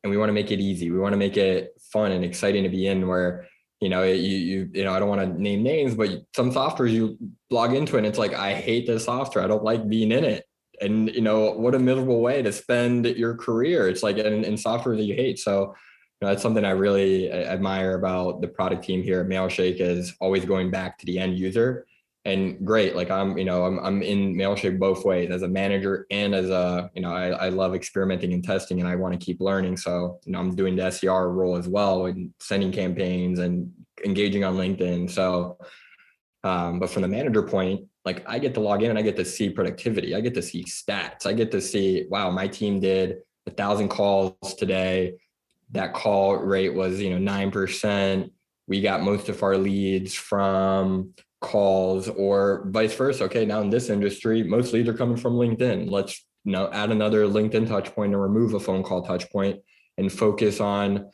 And 0.05 0.11
we 0.11 0.17
want 0.17 0.29
to 0.29 0.33
make 0.33 0.51
it 0.51 0.59
easy. 0.59 0.91
We 0.91 0.99
want 0.99 1.13
to 1.13 1.17
make 1.17 1.35
it 1.35 1.81
fun 1.91 2.11
and 2.11 2.23
exciting 2.23 2.61
to 2.61 2.69
be 2.69 2.85
in 2.85 3.07
where 3.07 3.47
you 3.81 3.89
know, 3.89 4.03
you 4.03 4.13
you 4.13 4.69
you 4.71 4.83
know, 4.83 4.93
I 4.93 4.99
don't 4.99 5.09
want 5.09 5.21
to 5.21 5.41
name 5.41 5.63
names, 5.63 5.95
but 5.95 6.09
some 6.35 6.51
softwares 6.51 6.91
you 6.91 7.17
log 7.49 7.73
into 7.73 7.97
and 7.97 8.05
it's 8.05 8.19
like, 8.19 8.35
I 8.35 8.53
hate 8.53 8.85
this 8.85 9.05
software. 9.05 9.43
I 9.43 9.47
don't 9.47 9.63
like 9.63 9.89
being 9.89 10.11
in 10.11 10.23
it. 10.23 10.45
And 10.79 11.09
you 11.09 11.21
know, 11.21 11.53
what 11.53 11.73
a 11.73 11.79
miserable 11.79 12.21
way 12.21 12.43
to 12.43 12.51
spend 12.51 13.07
your 13.07 13.35
career. 13.35 13.89
It's 13.89 14.03
like 14.03 14.17
in, 14.17 14.43
in 14.43 14.57
software 14.57 14.95
that 14.95 15.03
you 15.03 15.15
hate. 15.15 15.39
So 15.39 15.73
you 16.21 16.21
know, 16.21 16.27
that's 16.27 16.43
something 16.43 16.63
I 16.63 16.71
really 16.71 17.31
admire 17.31 17.95
about 17.95 18.41
the 18.41 18.47
product 18.47 18.83
team 18.83 19.01
here 19.01 19.21
at 19.21 19.27
Mailshake 19.27 19.79
is 19.79 20.13
always 20.21 20.45
going 20.45 20.69
back 20.69 20.99
to 20.99 21.07
the 21.07 21.17
end 21.17 21.39
user. 21.39 21.87
And 22.25 22.65
great, 22.65 22.95
like 22.95 23.11
I'm, 23.11 23.37
you 23.37 23.45
know, 23.45 23.65
I'm 23.65 23.79
I'm 23.79 24.01
in 24.01 24.35
Mailshake 24.35 24.79
both 24.79 25.05
ways 25.05 25.29
as 25.29 25.43
a 25.43 25.47
manager 25.47 26.07
and 26.09 26.33
as 26.33 26.49
a, 26.49 26.89
you 26.95 27.01
know, 27.03 27.13
I, 27.13 27.29
I 27.29 27.49
love 27.49 27.75
experimenting 27.75 28.33
and 28.33 28.43
testing 28.43 28.79
and 28.79 28.89
I 28.89 28.95
want 28.95 29.13
to 29.13 29.23
keep 29.23 29.39
learning. 29.39 29.77
So, 29.77 30.19
you 30.25 30.31
know, 30.31 30.39
I'm 30.39 30.55
doing 30.55 30.75
the 30.75 30.83
SDR 30.83 31.31
role 31.31 31.55
as 31.55 31.67
well 31.67 32.07
and 32.07 32.33
sending 32.39 32.71
campaigns 32.71 33.37
and 33.37 33.71
engaging 34.03 34.43
on 34.43 34.55
LinkedIn. 34.55 35.11
So, 35.11 35.59
um, 36.43 36.79
but 36.79 36.89
from 36.89 37.03
the 37.03 37.07
manager 37.07 37.43
point, 37.43 37.85
like 38.05 38.23
I 38.27 38.39
get 38.39 38.55
to 38.55 38.59
log 38.59 38.81
in 38.81 38.89
and 38.89 38.97
I 38.97 39.03
get 39.03 39.15
to 39.17 39.25
see 39.25 39.49
productivity. 39.51 40.15
I 40.15 40.21
get 40.21 40.33
to 40.33 40.41
see 40.41 40.63
stats. 40.63 41.25
I 41.25 41.33
get 41.33 41.51
to 41.51 41.61
see, 41.61 42.05
wow, 42.09 42.31
my 42.31 42.47
team 42.47 42.79
did 42.79 43.17
a 43.47 43.51
thousand 43.51 43.89
calls 43.89 44.55
today. 44.57 45.13
That 45.71 45.93
call 45.93 46.37
rate 46.37 46.73
was, 46.73 46.99
you 46.99 47.09
know, 47.11 47.17
nine 47.17 47.51
percent. 47.51 48.31
We 48.67 48.81
got 48.81 49.03
most 49.03 49.29
of 49.29 49.43
our 49.43 49.57
leads 49.57 50.13
from 50.13 51.13
calls 51.45 52.09
or 52.09 52.65
vice 52.67 52.95
versa. 52.95 53.25
Okay, 53.25 53.45
now 53.45 53.61
in 53.61 53.69
this 53.69 53.89
industry, 53.89 54.43
most 54.43 54.73
leads 54.73 54.89
are 54.89 54.93
coming 54.93 55.17
from 55.17 55.33
LinkedIn. 55.33 55.89
Let's 55.89 56.25
you 56.43 56.51
know 56.51 56.69
add 56.71 56.91
another 56.91 57.25
LinkedIn 57.25 57.67
touch 57.67 57.93
point 57.95 58.13
and 58.13 58.21
remove 58.21 58.53
a 58.53 58.59
phone 58.59 58.83
call 58.83 59.03
touch 59.03 59.29
point 59.31 59.59
and 59.97 60.11
focus 60.11 60.59
on 60.59 61.09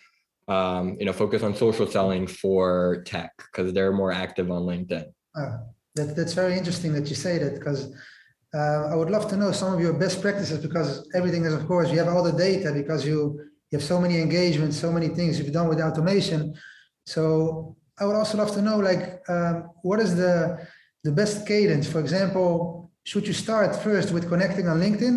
um, 0.48 0.98
you 1.00 1.06
know, 1.06 1.14
focus 1.14 1.44
on 1.44 1.56
social 1.56 1.88
selling 1.88 2.28
for 2.28 3.04
tech 3.06 3.32
because 3.38 3.74
they're 3.74 3.94
more 3.94 4.12
active 4.12 4.52
on 4.52 4.64
LinkedIn. 4.64 5.06
Uh, 5.36 5.58
that, 5.96 6.16
that's 6.16 6.34
very 6.34 6.58
interesting 6.58 6.92
that 6.94 7.08
you 7.10 7.16
say 7.16 7.38
that 7.38 7.54
because 7.56 7.94
uh, 8.54 8.88
I 8.92 8.96
would 8.96 9.10
love 9.10 9.30
to 9.30 9.38
know 9.38 9.52
some 9.52 9.74
of 9.74 9.80
your 9.80 9.94
best 9.94 10.22
practices 10.22 10.58
because 10.60 11.08
everything 11.16 11.46
is, 11.46 11.54
of 11.54 11.66
course, 11.68 11.90
you 11.90 12.00
have 12.00 12.10
all 12.10 12.24
the 12.24 12.34
data 12.34 12.74
because 12.74 13.06
you, 13.06 13.40
you 13.70 13.78
have 13.78 13.84
so 13.84 14.00
many 14.00 14.20
engagements, 14.20 14.78
so 14.78 14.92
many 14.92 15.08
things 15.08 15.40
you've 15.40 15.54
done 15.54 15.70
with 15.70 15.80
automation. 15.80 16.54
So 17.06 17.78
I 18.02 18.06
would 18.06 18.16
also 18.16 18.38
love 18.40 18.52
to 18.56 18.62
know, 18.64 18.78
like, 18.80 19.22
um, 19.30 19.70
what 19.84 20.00
is 20.00 20.16
the 20.16 20.58
the 21.04 21.12
best 21.12 21.48
cadence? 21.48 21.88
For 21.88 22.00
example, 22.00 22.92
should 23.04 23.26
you 23.28 23.34
start 23.34 23.76
first 23.76 24.12
with 24.12 24.28
connecting 24.28 24.68
on 24.68 24.80
LinkedIn, 24.80 25.16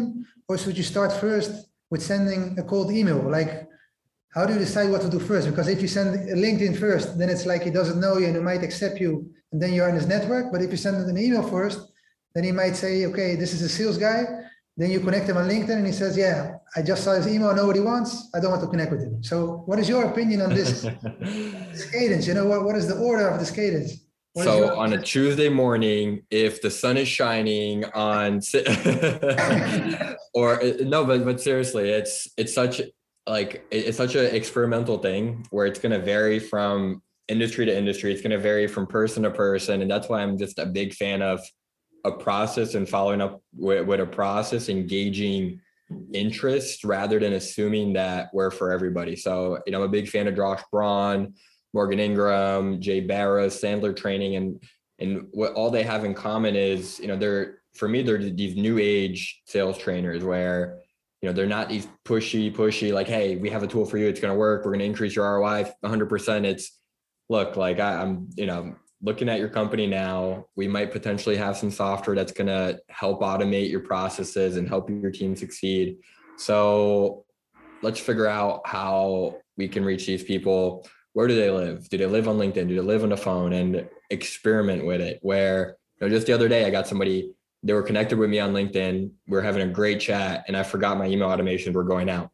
or 0.48 0.58
should 0.58 0.76
you 0.76 0.84
start 0.84 1.10
first 1.12 1.52
with 1.90 2.02
sending 2.02 2.58
a 2.58 2.62
cold 2.62 2.92
email? 2.92 3.22
Like, 3.38 3.52
how 4.34 4.44
do 4.44 4.52
you 4.52 4.58
decide 4.58 4.90
what 4.90 5.02
to 5.02 5.08
do 5.08 5.18
first? 5.18 5.48
Because 5.48 5.68
if 5.68 5.80
you 5.80 5.88
send 5.88 6.08
LinkedIn 6.46 6.78
first, 6.78 7.18
then 7.18 7.30
it's 7.30 7.46
like 7.46 7.62
he 7.62 7.70
doesn't 7.70 8.00
know 8.00 8.18
you 8.18 8.26
and 8.26 8.36
he 8.36 8.42
might 8.42 8.62
accept 8.62 9.00
you, 9.00 9.12
and 9.50 9.58
then 9.62 9.72
you're 9.72 9.88
in 9.88 9.94
his 9.94 10.06
network. 10.06 10.52
But 10.52 10.60
if 10.60 10.70
you 10.70 10.76
send 10.76 10.96
an 10.96 11.18
email 11.26 11.42
first, 11.42 11.80
then 12.34 12.44
he 12.44 12.52
might 12.52 12.76
say, 12.76 13.06
okay, 13.06 13.36
this 13.36 13.52
is 13.54 13.62
a 13.62 13.68
sales 13.68 13.96
guy. 13.96 14.20
Then 14.76 14.90
you 14.90 14.98
connect 15.00 15.28
him 15.28 15.36
on 15.36 15.48
LinkedIn, 15.48 15.70
and 15.70 15.86
he 15.86 15.92
says, 15.92 16.16
yeah, 16.16 16.56
I 16.74 16.82
just 16.82 17.04
saw 17.04 17.14
his 17.14 17.28
email, 17.28 17.50
I 17.50 17.54
know 17.54 17.66
what 17.66 17.76
he 17.76 17.82
wants. 17.82 18.28
I 18.34 18.40
don't 18.40 18.50
want 18.50 18.62
to 18.62 18.68
connect 18.68 18.90
with 18.90 19.02
him. 19.02 19.22
So, 19.22 19.62
what 19.66 19.78
is 19.78 19.88
your 19.88 20.04
opinion 20.04 20.42
on 20.42 20.52
this, 20.52 20.82
this 20.82 21.90
cadence? 21.92 22.26
You 22.26 22.34
know, 22.34 22.46
what, 22.46 22.64
what 22.64 22.74
is 22.74 22.88
the 22.88 22.96
order 22.96 23.28
of 23.28 23.38
this 23.38 23.52
cadence? 23.52 24.04
What 24.32 24.44
so 24.44 24.76
on 24.76 24.92
a 24.92 25.00
Tuesday 25.12 25.48
morning, 25.48 26.22
if 26.28 26.60
the 26.60 26.70
sun 26.70 26.96
is 26.96 27.06
shining 27.06 27.84
on, 27.84 28.40
or 30.34 30.60
uh, 30.60 30.72
no, 30.80 31.04
but 31.04 31.24
but 31.24 31.40
seriously, 31.40 31.90
it's 31.90 32.28
it's 32.36 32.52
such 32.52 32.82
like 33.28 33.64
it's 33.70 33.96
such 33.96 34.16
an 34.16 34.34
experimental 34.34 34.98
thing 34.98 35.46
where 35.50 35.66
it's 35.66 35.78
going 35.78 35.92
to 35.92 36.00
vary 36.00 36.40
from 36.40 37.00
industry 37.28 37.64
to 37.64 37.76
industry 37.76 38.12
it's 38.12 38.20
going 38.20 38.30
to 38.30 38.38
vary 38.38 38.66
from 38.66 38.86
person 38.86 39.22
to 39.22 39.30
person 39.30 39.80
and 39.80 39.90
that's 39.90 40.10
why 40.10 40.20
i'm 40.20 40.36
just 40.36 40.58
a 40.58 40.66
big 40.66 40.92
fan 40.92 41.22
of 41.22 41.40
a 42.04 42.12
process 42.12 42.74
and 42.74 42.88
following 42.88 43.20
up 43.20 43.42
with, 43.56 43.86
with 43.86 44.00
a 44.00 44.06
process 44.06 44.68
engaging 44.68 45.60
interest 46.12 46.84
rather 46.84 47.18
than 47.18 47.34
assuming 47.34 47.92
that 47.92 48.30
we're 48.32 48.50
for 48.50 48.72
everybody. 48.72 49.16
So 49.16 49.58
you 49.66 49.72
know 49.72 49.78
i'm 49.78 49.84
a 49.84 49.88
big 49.88 50.08
fan 50.08 50.26
of 50.26 50.36
josh 50.36 50.62
braun 50.70 51.34
morgan 51.72 52.00
ingram 52.00 52.80
jay 52.80 53.00
barra 53.00 53.46
sandler 53.46 53.94
training 53.94 54.36
and 54.36 54.62
and 54.98 55.26
what 55.32 55.52
all 55.52 55.70
they 55.70 55.82
have 55.82 56.04
in 56.04 56.14
common 56.14 56.56
is 56.56 56.98
you 57.00 57.08
know 57.08 57.16
they're 57.16 57.58
for 57.74 57.88
me 57.88 58.02
they're 58.02 58.18
these 58.18 58.56
new 58.56 58.78
age 58.78 59.42
sales 59.46 59.76
trainers 59.76 60.24
where 60.24 60.80
you 61.20 61.28
know 61.28 61.32
they're 61.32 61.46
not 61.46 61.68
these 61.68 61.88
pushy 62.04 62.54
pushy 62.54 62.92
like 62.92 63.08
hey 63.08 63.36
we 63.36 63.50
have 63.50 63.62
a 63.62 63.66
tool 63.66 63.84
for 63.84 63.98
you. 63.98 64.06
It's 64.06 64.20
going 64.20 64.32
to 64.32 64.38
work. 64.38 64.64
We're 64.64 64.72
going 64.72 64.80
to 64.80 64.86
increase 64.86 65.16
your 65.16 65.38
roi 65.38 65.64
100% 65.84 66.44
it's 66.44 66.78
look 67.30 67.56
like 67.56 67.80
I, 67.80 68.02
i'm 68.02 68.28
you 68.36 68.44
know 68.44 68.74
looking 69.04 69.28
at 69.28 69.38
your 69.38 69.50
company 69.50 69.86
now 69.86 70.46
we 70.56 70.66
might 70.66 70.90
potentially 70.90 71.36
have 71.36 71.56
some 71.56 71.70
software 71.70 72.16
that's 72.16 72.32
going 72.32 72.46
to 72.46 72.80
help 72.88 73.20
automate 73.20 73.70
your 73.70 73.80
processes 73.80 74.56
and 74.56 74.66
help 74.66 74.88
your 74.88 75.10
team 75.10 75.36
succeed. 75.36 75.98
So 76.38 77.24
let's 77.82 78.00
figure 78.00 78.26
out 78.26 78.62
how 78.64 79.36
we 79.58 79.68
can 79.68 79.84
reach 79.84 80.06
these 80.06 80.24
people. 80.24 80.88
Where 81.12 81.28
do 81.28 81.36
they 81.36 81.50
live? 81.50 81.88
Do 81.90 81.98
they 81.98 82.06
live 82.06 82.28
on 82.28 82.38
linkedin? 82.38 82.66
Do 82.66 82.74
they 82.74 82.80
live 82.80 83.02
on 83.02 83.10
the 83.10 83.16
phone? 83.16 83.52
And 83.52 83.86
experiment 84.10 84.84
with 84.84 85.00
it 85.00 85.18
where 85.22 85.76
you 86.00 86.06
know 86.06 86.14
just 86.14 86.26
the 86.26 86.32
other 86.32 86.48
day 86.48 86.66
i 86.66 86.70
got 86.70 86.86
somebody 86.86 87.32
they 87.62 87.72
were 87.72 87.82
connected 87.82 88.18
with 88.18 88.28
me 88.28 88.38
on 88.38 88.52
linkedin. 88.52 89.10
We 89.26 89.38
are 89.38 89.42
having 89.42 89.66
a 89.66 89.72
great 89.72 90.00
chat 90.00 90.44
and 90.46 90.56
i 90.56 90.62
forgot 90.62 90.98
my 90.98 91.06
email 91.06 91.28
automations 91.28 91.72
were 91.72 91.84
going 91.84 92.10
out. 92.10 92.30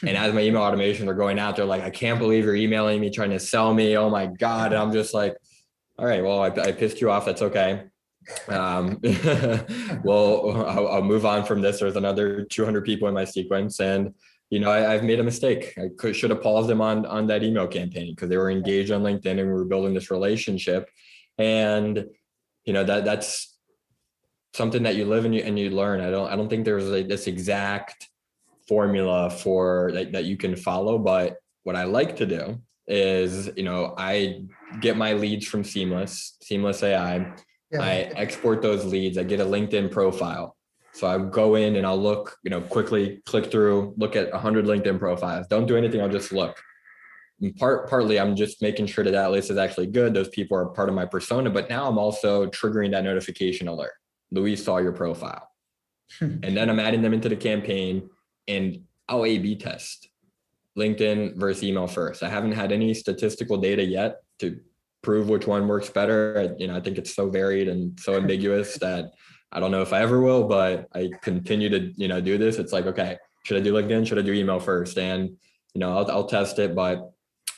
Hmm. 0.00 0.08
And 0.08 0.16
as 0.18 0.34
my 0.34 0.42
email 0.42 0.60
automations 0.60 1.08
are 1.08 1.14
going 1.14 1.38
out 1.38 1.56
they're 1.56 1.64
like 1.64 1.82
i 1.82 1.90
can't 1.90 2.18
believe 2.18 2.44
you're 2.44 2.54
emailing 2.54 3.00
me 3.00 3.10
trying 3.10 3.30
to 3.30 3.40
sell 3.40 3.72
me. 3.72 3.96
Oh 3.96 4.10
my 4.10 4.26
god. 4.26 4.72
And 4.72 4.80
i'm 4.80 4.92
just 4.92 5.14
like 5.14 5.36
all 5.98 6.06
right 6.06 6.22
well 6.22 6.40
i, 6.40 6.46
I 6.46 6.72
pissed 6.72 7.00
you 7.00 7.10
off 7.10 7.26
that's 7.26 7.42
okay 7.42 7.84
um, 8.48 9.00
well 10.04 10.50
I'll, 10.68 10.88
I'll, 10.88 11.02
move 11.02 11.24
on 11.24 11.46
from 11.46 11.62
this 11.62 11.80
there's 11.80 11.96
another 11.96 12.44
200 12.44 12.84
people 12.84 13.08
in 13.08 13.14
my 13.14 13.24
sequence 13.24 13.80
and 13.80 14.12
you 14.50 14.60
know, 14.60 14.70
I, 14.70 14.92
have 14.92 15.04
made 15.04 15.20
a 15.20 15.24
mistake. 15.24 15.74
I 15.76 15.88
could 15.96 16.16
should 16.16 16.30
have 16.30 16.42
paused 16.42 16.68
them 16.68 16.80
on 16.80 17.04
on 17.04 17.26
that 17.26 17.42
email 17.42 17.66
campaign 17.66 18.14
because 18.14 18.28
they 18.28 18.38
were 18.38 18.50
engaged 18.50 18.90
on 18.90 19.02
LinkedIn 19.02 19.38
and 19.38 19.46
we 19.48 19.52
were 19.54 19.64
building 19.64 19.94
this 19.94 20.10
relationship. 20.10 20.88
And 21.36 22.06
you 22.64 22.72
know 22.72 22.84
that 22.84 23.04
that's 23.04 23.56
something 24.54 24.82
that 24.84 24.96
you 24.96 25.04
live 25.04 25.24
and 25.24 25.34
you 25.34 25.42
and 25.42 25.58
you 25.58 25.70
learn. 25.70 26.00
I 26.00 26.10
don't 26.10 26.30
I 26.30 26.36
don't 26.36 26.48
think 26.48 26.64
there's 26.64 26.86
like 26.86 27.08
this 27.08 27.26
exact 27.26 28.08
formula 28.66 29.30
for 29.30 29.90
that, 29.92 30.12
that 30.12 30.24
you 30.24 30.36
can 30.36 30.56
follow. 30.56 30.98
But 30.98 31.36
what 31.64 31.76
I 31.76 31.84
like 31.84 32.16
to 32.16 32.26
do 32.26 32.60
is, 32.88 33.50
you 33.56 33.62
know, 33.62 33.94
I 33.96 34.42
get 34.80 34.96
my 34.96 35.12
leads 35.12 35.46
from 35.46 35.62
Seamless, 35.62 36.36
Seamless 36.42 36.82
AI. 36.82 37.32
Yeah. 37.70 37.82
I 37.82 37.94
export 38.16 38.62
those 38.62 38.84
leads. 38.84 39.18
I 39.18 39.22
get 39.22 39.40
a 39.40 39.44
LinkedIn 39.44 39.90
profile. 39.90 40.56
So 40.92 41.06
I 41.06 41.18
go 41.18 41.54
in 41.54 41.76
and 41.76 41.86
I'll 41.86 42.00
look, 42.00 42.36
you 42.42 42.50
know, 42.50 42.62
quickly 42.62 43.20
click 43.26 43.50
through, 43.50 43.94
look 43.98 44.16
at 44.16 44.32
100 44.32 44.64
LinkedIn 44.64 44.98
profiles. 44.98 45.46
Don't 45.46 45.66
do 45.66 45.76
anything. 45.76 46.00
I'll 46.00 46.08
just 46.08 46.32
look. 46.32 46.60
And 47.40 47.54
part 47.56 47.88
partly, 47.88 48.18
I'm 48.18 48.34
just 48.34 48.62
making 48.62 48.86
sure 48.86 49.04
that 49.04 49.12
that 49.12 49.30
list 49.30 49.50
is 49.50 49.58
actually 49.58 49.88
good. 49.88 50.12
Those 50.12 50.28
people 50.30 50.56
are 50.56 50.66
part 50.66 50.88
of 50.88 50.94
my 50.94 51.04
persona. 51.04 51.50
But 51.50 51.68
now 51.68 51.86
I'm 51.86 51.98
also 51.98 52.46
triggering 52.46 52.90
that 52.92 53.04
notification 53.04 53.68
alert. 53.68 53.92
Luiz 54.32 54.64
saw 54.64 54.78
your 54.78 54.92
profile, 54.92 55.48
hmm. 56.18 56.38
and 56.42 56.56
then 56.56 56.68
I'm 56.68 56.80
adding 56.80 57.00
them 57.00 57.14
into 57.14 57.28
the 57.28 57.36
campaign, 57.36 58.10
and 58.46 58.82
I'll 59.08 59.24
A/B 59.24 59.56
test 59.56 60.07
LinkedIn 60.78 61.36
versus 61.36 61.64
email 61.64 61.86
first. 61.86 62.22
I 62.22 62.28
haven't 62.28 62.52
had 62.52 62.72
any 62.72 62.94
statistical 62.94 63.58
data 63.58 63.84
yet 63.84 64.22
to 64.38 64.58
prove 65.02 65.28
which 65.28 65.46
one 65.46 65.68
works 65.68 65.90
better. 65.90 66.38
I, 66.38 66.60
you 66.60 66.68
know, 66.68 66.76
I 66.76 66.80
think 66.80 66.98
it's 66.98 67.14
so 67.14 67.28
varied 67.28 67.68
and 67.68 67.98
so 68.00 68.14
ambiguous 68.16 68.78
that 68.78 69.12
I 69.52 69.60
don't 69.60 69.70
know 69.70 69.82
if 69.82 69.92
I 69.92 70.00
ever 70.00 70.20
will, 70.20 70.44
but 70.46 70.88
I 70.94 71.10
continue 71.22 71.68
to, 71.70 71.92
you 71.96 72.08
know, 72.08 72.20
do 72.20 72.38
this. 72.38 72.58
It's 72.58 72.72
like, 72.72 72.86
okay, 72.86 73.16
should 73.44 73.56
I 73.56 73.60
do 73.60 73.72
LinkedIn? 73.72 74.06
Should 74.06 74.18
I 74.18 74.22
do 74.22 74.32
email 74.32 74.60
first? 74.60 74.98
And, 74.98 75.30
you 75.74 75.80
know, 75.80 75.96
I'll, 75.96 76.10
I'll 76.10 76.26
test 76.26 76.58
it, 76.58 76.74
but 76.74 77.12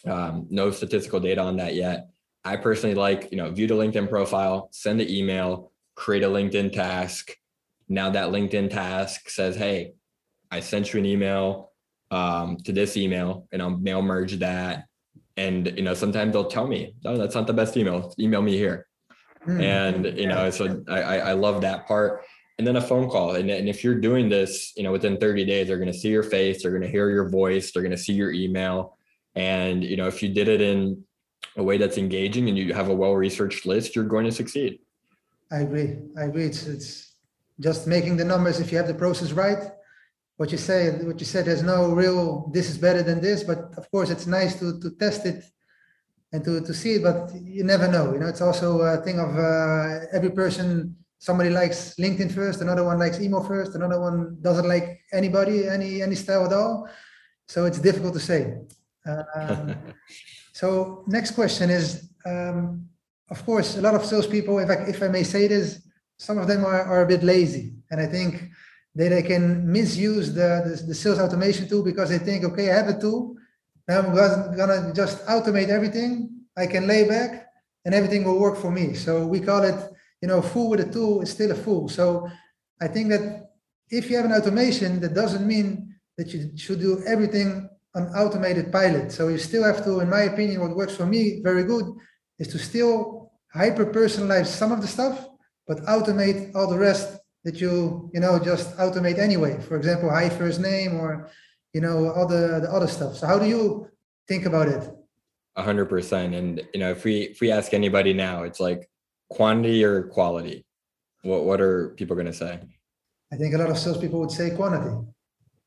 um, 0.06 0.46
no 0.50 0.70
statistical 0.70 1.20
data 1.20 1.40
on 1.40 1.56
that 1.56 1.74
yet. 1.74 2.09
I 2.44 2.56
personally 2.56 2.94
like, 2.94 3.30
you 3.30 3.37
know, 3.37 3.50
view 3.50 3.66
the 3.66 3.74
LinkedIn 3.74 4.09
profile, 4.09 4.68
send 4.72 5.00
the 5.00 5.18
email, 5.18 5.72
create 5.94 6.22
a 6.22 6.28
LinkedIn 6.28 6.72
task. 6.72 7.37
Now 7.88 8.11
that 8.11 8.30
LinkedIn 8.30 8.70
task 8.70 9.28
says, 9.28 9.56
hey, 9.56 9.92
I 10.50 10.61
sent 10.61 10.92
you 10.92 11.00
an 11.00 11.06
email 11.06 11.69
um, 12.11 12.57
to 12.64 12.73
this 12.73 12.96
email 12.96 13.46
and 13.53 13.62
I'll 13.62 13.70
mail 13.70 14.03
merge 14.03 14.38
that. 14.38 14.85
And, 15.37 15.73
you 15.77 15.83
know, 15.83 15.94
sometimes 15.94 16.33
they'll 16.33 16.51
tell 16.51 16.66
me, 16.66 16.94
oh, 17.05 17.16
that's 17.16 17.35
not 17.35 17.46
the 17.46 17.53
best 17.53 17.77
email. 17.77 18.14
Email 18.18 18.42
me 18.42 18.57
here. 18.57 18.87
Mm-hmm. 19.46 19.61
And, 19.61 20.18
you 20.18 20.27
know, 20.27 20.51
so 20.51 20.83
I, 20.88 21.01
I 21.01 21.33
love 21.33 21.62
that 21.62 21.87
part. 21.87 22.25
And 22.59 22.66
then 22.66 22.77
a 22.77 22.81
phone 22.81 23.09
call. 23.09 23.37
And, 23.37 23.49
and 23.49 23.68
if 23.68 23.83
you're 23.83 23.94
doing 23.94 24.29
this, 24.29 24.75
you 24.77 24.83
know, 24.83 24.92
within 24.92 25.16
30 25.16 25.46
days, 25.46 25.68
they're 25.68 25.79
going 25.79 25.90
to 25.90 25.99
see 25.99 26.11
your 26.11 26.23
face, 26.23 26.62
they're 26.62 26.73
going 26.73 26.83
to 26.83 26.90
hear 26.90 27.09
your 27.09 27.29
voice, 27.31 27.73
they're 27.73 27.83
going 27.83 27.90
to 27.90 27.99
see 27.99 28.12
your 28.12 28.33
email. 28.33 28.99
And, 29.35 29.83
you 29.83 29.96
know, 29.96 30.09
if 30.09 30.23
you 30.23 30.29
did 30.29 30.49
it 30.49 30.61
in 30.61 31.03
a 31.57 31.62
way 31.62 31.79
that's 31.79 31.96
engaging 31.96 32.49
and 32.49 32.59
you 32.59 32.75
have 32.75 32.90
a 32.90 32.94
well-researched 32.94 33.64
list, 33.64 33.96
you're 33.96 34.05
going 34.05 34.27
to 34.27 34.33
succeed. 34.33 34.81
I 35.51 35.61
agree. 35.61 35.96
I 36.18 36.25
agree. 36.25 36.44
It's, 36.44 36.66
it's 36.66 37.14
just 37.61 37.87
making 37.87 38.18
the 38.18 38.25
numbers. 38.25 38.61
If 38.61 38.70
you 38.70 38.79
have 38.79 38.88
the 38.88 38.94
process 38.94 39.33
right, 39.33 39.73
what 40.40 40.50
you 40.50 40.57
say, 40.57 40.90
what 41.05 41.20
you 41.20 41.26
said, 41.26 41.44
there's 41.44 41.62
no 41.62 41.90
real, 41.90 42.50
this 42.50 42.70
is 42.70 42.79
better 42.79 43.03
than 43.03 43.20
this, 43.20 43.44
but 43.44 43.59
of 43.76 43.90
course 43.90 44.09
it's 44.09 44.26
nice 44.26 44.59
to, 44.59 44.81
to 44.81 44.88
test 44.92 45.26
it 45.26 45.44
and 46.33 46.42
to, 46.42 46.62
to 46.62 46.72
see 46.72 46.94
it, 46.94 47.03
but 47.03 47.31
you 47.44 47.62
never 47.62 47.87
know. 47.87 48.14
You 48.14 48.20
know, 48.20 48.26
it's 48.29 48.40
also 48.40 48.81
a 48.81 48.96
thing 49.05 49.20
of 49.20 49.37
uh, 49.37 50.07
every 50.14 50.31
person. 50.31 50.96
Somebody 51.18 51.50
likes 51.50 51.94
LinkedIn 51.96 52.33
first, 52.33 52.62
another 52.62 52.85
one 52.85 52.98
likes 52.98 53.20
email 53.20 53.44
first, 53.44 53.74
another 53.74 54.00
one 54.00 54.38
doesn't 54.40 54.66
like 54.66 55.03
anybody, 55.12 55.68
any 55.68 56.00
any 56.00 56.14
style 56.14 56.46
at 56.46 56.55
all. 56.55 56.88
So 57.46 57.66
it's 57.66 57.79
difficult 57.79 58.14
to 58.14 58.20
say. 58.20 58.57
Um, 59.37 59.76
so 60.55 61.05
next 61.07 61.33
question 61.33 61.68
is, 61.68 62.09
um, 62.24 62.88
of 63.29 63.44
course, 63.44 63.76
a 63.76 63.83
lot 63.83 63.94
of 63.94 64.07
salespeople, 64.07 64.59
if 64.61 64.70
I 64.70 64.76
if 64.88 65.03
I 65.03 65.09
may 65.09 65.22
say 65.22 65.48
this, 65.48 65.87
some 66.16 66.38
of 66.38 66.46
them 66.46 66.64
are, 66.64 66.83
are 66.83 67.03
a 67.03 67.07
bit 67.07 67.22
lazy, 67.22 67.74
and 67.90 68.00
I 68.00 68.07
think 68.07 68.50
they, 68.94 69.09
they 69.09 69.22
can 69.22 69.70
misuse 69.70 70.35
the, 70.35 70.62
the 70.64 70.87
the 70.88 70.94
sales 70.94 71.18
automation 71.18 71.68
tool 71.68 71.83
because 71.83 72.09
they 72.11 72.18
think, 72.18 72.44
okay, 72.44 72.70
I 72.70 72.76
have 72.76 72.88
a 72.88 73.00
tool, 73.00 73.37
I'm 73.88 74.14
gonna 74.14 74.92
just 74.94 75.24
automate 75.26 75.68
everything. 75.68 76.31
I 76.57 76.66
can 76.66 76.87
lay 76.87 77.09
back 77.09 77.46
and 77.85 77.94
everything 77.94 78.24
will 78.24 78.38
work 78.38 78.59
for 78.59 78.70
me. 78.70 78.94
So 78.94 79.26
we 79.26 79.40
call 79.40 79.62
it, 79.62 79.79
you 80.20 80.29
know, 80.29 80.42
fool 80.42 80.70
with 80.70 80.81
a 80.81 80.92
tool 80.92 81.22
is 81.22 81.31
still 81.31 81.50
a 81.50 81.55
fool. 81.55 81.88
So 81.88 82.29
I 82.81 82.88
think 82.88 83.09
that 83.11 83.50
if 83.88 84.11
you 84.11 84.16
have 84.16 84.26
an 84.26 84.33
automation, 84.33 85.00
that 85.00 85.14
doesn't 85.14 85.46
mean 85.46 85.94
that 86.18 86.33
you 86.33 86.57
should 86.57 86.81
do 86.81 87.03
everything 87.07 87.68
on 87.94 88.07
automated 88.09 88.70
pilot. 88.70 89.11
So 89.11 89.29
you 89.29 89.38
still 89.38 89.64
have 89.64 89.83
to, 89.85 90.00
in 90.00 90.11
my 90.11 90.22
opinion, 90.22 90.61
what 90.61 90.76
works 90.76 90.94
for 90.94 91.07
me 91.07 91.40
very 91.42 91.64
good 91.64 91.87
is 92.38 92.48
to 92.48 92.59
still 92.59 93.33
hyper 93.53 93.87
personalize 93.87 94.46
some 94.46 94.70
of 94.70 94.81
the 94.81 94.87
stuff, 94.87 95.26
but 95.66 95.79
automate 95.87 96.55
all 96.55 96.68
the 96.68 96.79
rest 96.79 97.19
that 97.44 97.61
you, 97.61 98.11
you 98.12 98.20
know, 98.20 98.38
just 98.38 98.76
automate 98.76 99.18
anyway. 99.18 99.59
For 99.61 99.76
example, 99.76 100.11
high 100.11 100.29
first 100.29 100.61
name 100.61 101.00
or 101.00 101.31
you 101.72 101.81
know 101.81 102.11
all 102.12 102.26
the, 102.26 102.61
the 102.61 102.70
other 102.70 102.88
stuff. 102.88 103.16
So 103.16 103.26
how 103.26 103.38
do 103.38 103.46
you 103.46 103.88
think 104.29 104.46
about 104.46 104.68
it? 104.68 104.90
A 105.57 105.62
hundred 105.62 105.87
percent. 105.87 106.35
And 106.35 106.62
you 106.74 106.81
know 106.81 106.90
if 106.90 107.05
we 107.05 107.22
if 107.22 107.40
we 107.40 107.50
ask 107.50 107.72
anybody 107.74 108.12
now 108.12 108.42
it's 108.42 108.61
like 108.61 108.88
quantity 109.29 109.85
or 109.85 110.03
quality? 110.05 110.64
What 111.22 111.44
what 111.44 111.61
are 111.61 111.90
people 111.90 112.16
going 112.16 112.26
to 112.26 112.33
say? 112.33 112.61
I 113.33 113.37
think 113.37 113.55
a 113.55 113.59
lot 113.59 113.70
of 113.70 113.79
salespeople 113.79 114.20
would 114.20 114.31
say 114.31 114.50
quantity. 114.50 114.94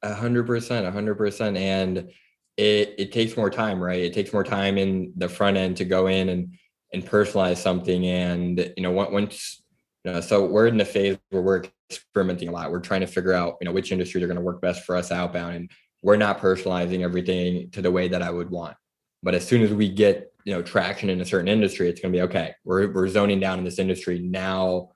A 0.03 0.13
hundred 0.13 0.45
percent 0.45 0.85
a 0.85 0.91
hundred 0.91 1.15
percent. 1.15 1.57
And 1.57 2.09
it 2.57 2.95
it 2.97 3.11
takes 3.11 3.35
more 3.35 3.49
time 3.49 3.81
right? 3.81 4.01
It 4.01 4.13
takes 4.13 4.31
more 4.31 4.43
time 4.43 4.77
in 4.77 5.13
the 5.15 5.29
front 5.29 5.57
end 5.57 5.77
to 5.77 5.85
go 5.85 6.07
in 6.07 6.29
and 6.29 6.53
and 6.91 7.03
personalize 7.03 7.57
something. 7.57 8.05
And 8.05 8.73
you 8.77 8.83
know 8.83 8.91
once 8.91 9.62
you 10.03 10.11
know 10.11 10.21
so 10.21 10.45
we're 10.45 10.67
in 10.67 10.77
the 10.77 10.85
phase 10.85 11.17
where 11.29 11.41
we're 11.41 11.63
experimenting 11.89 12.49
a 12.49 12.51
lot 12.51 12.71
we're 12.71 12.79
trying 12.79 13.01
to 13.01 13.07
figure 13.07 13.33
out 13.33 13.55
you 13.61 13.65
know 13.65 13.71
which 13.71 13.91
industries 13.91 14.23
are 14.23 14.27
going 14.27 14.35
to 14.35 14.43
work 14.43 14.61
best 14.61 14.83
for 14.83 14.95
us 14.95 15.11
outbound 15.11 15.55
and 15.55 15.71
we're 16.03 16.17
not 16.17 16.39
personalizing 16.39 17.01
everything 17.01 17.71
to 17.71 17.81
the 17.81 17.89
way 17.89 18.09
that 18.09 18.21
I 18.21 18.29
would 18.29 18.51
want. 18.51 18.75
But 19.23 19.33
as 19.33 19.47
soon 19.47 19.61
as 19.61 19.73
we 19.73 19.89
get 19.89 20.31
you 20.43 20.53
know 20.53 20.61
traction 20.61 21.09
in 21.09 21.21
a 21.21 21.25
certain 21.25 21.47
industry, 21.47 21.89
it's 21.89 22.01
going 22.01 22.11
to 22.11 22.17
be 22.17 22.23
okay. 22.23 22.53
We're 22.63 22.91
we're 22.91 23.07
zoning 23.07 23.39
down 23.39 23.57
in 23.57 23.65
this 23.65 23.79
industry 23.79 24.19
now. 24.19 24.89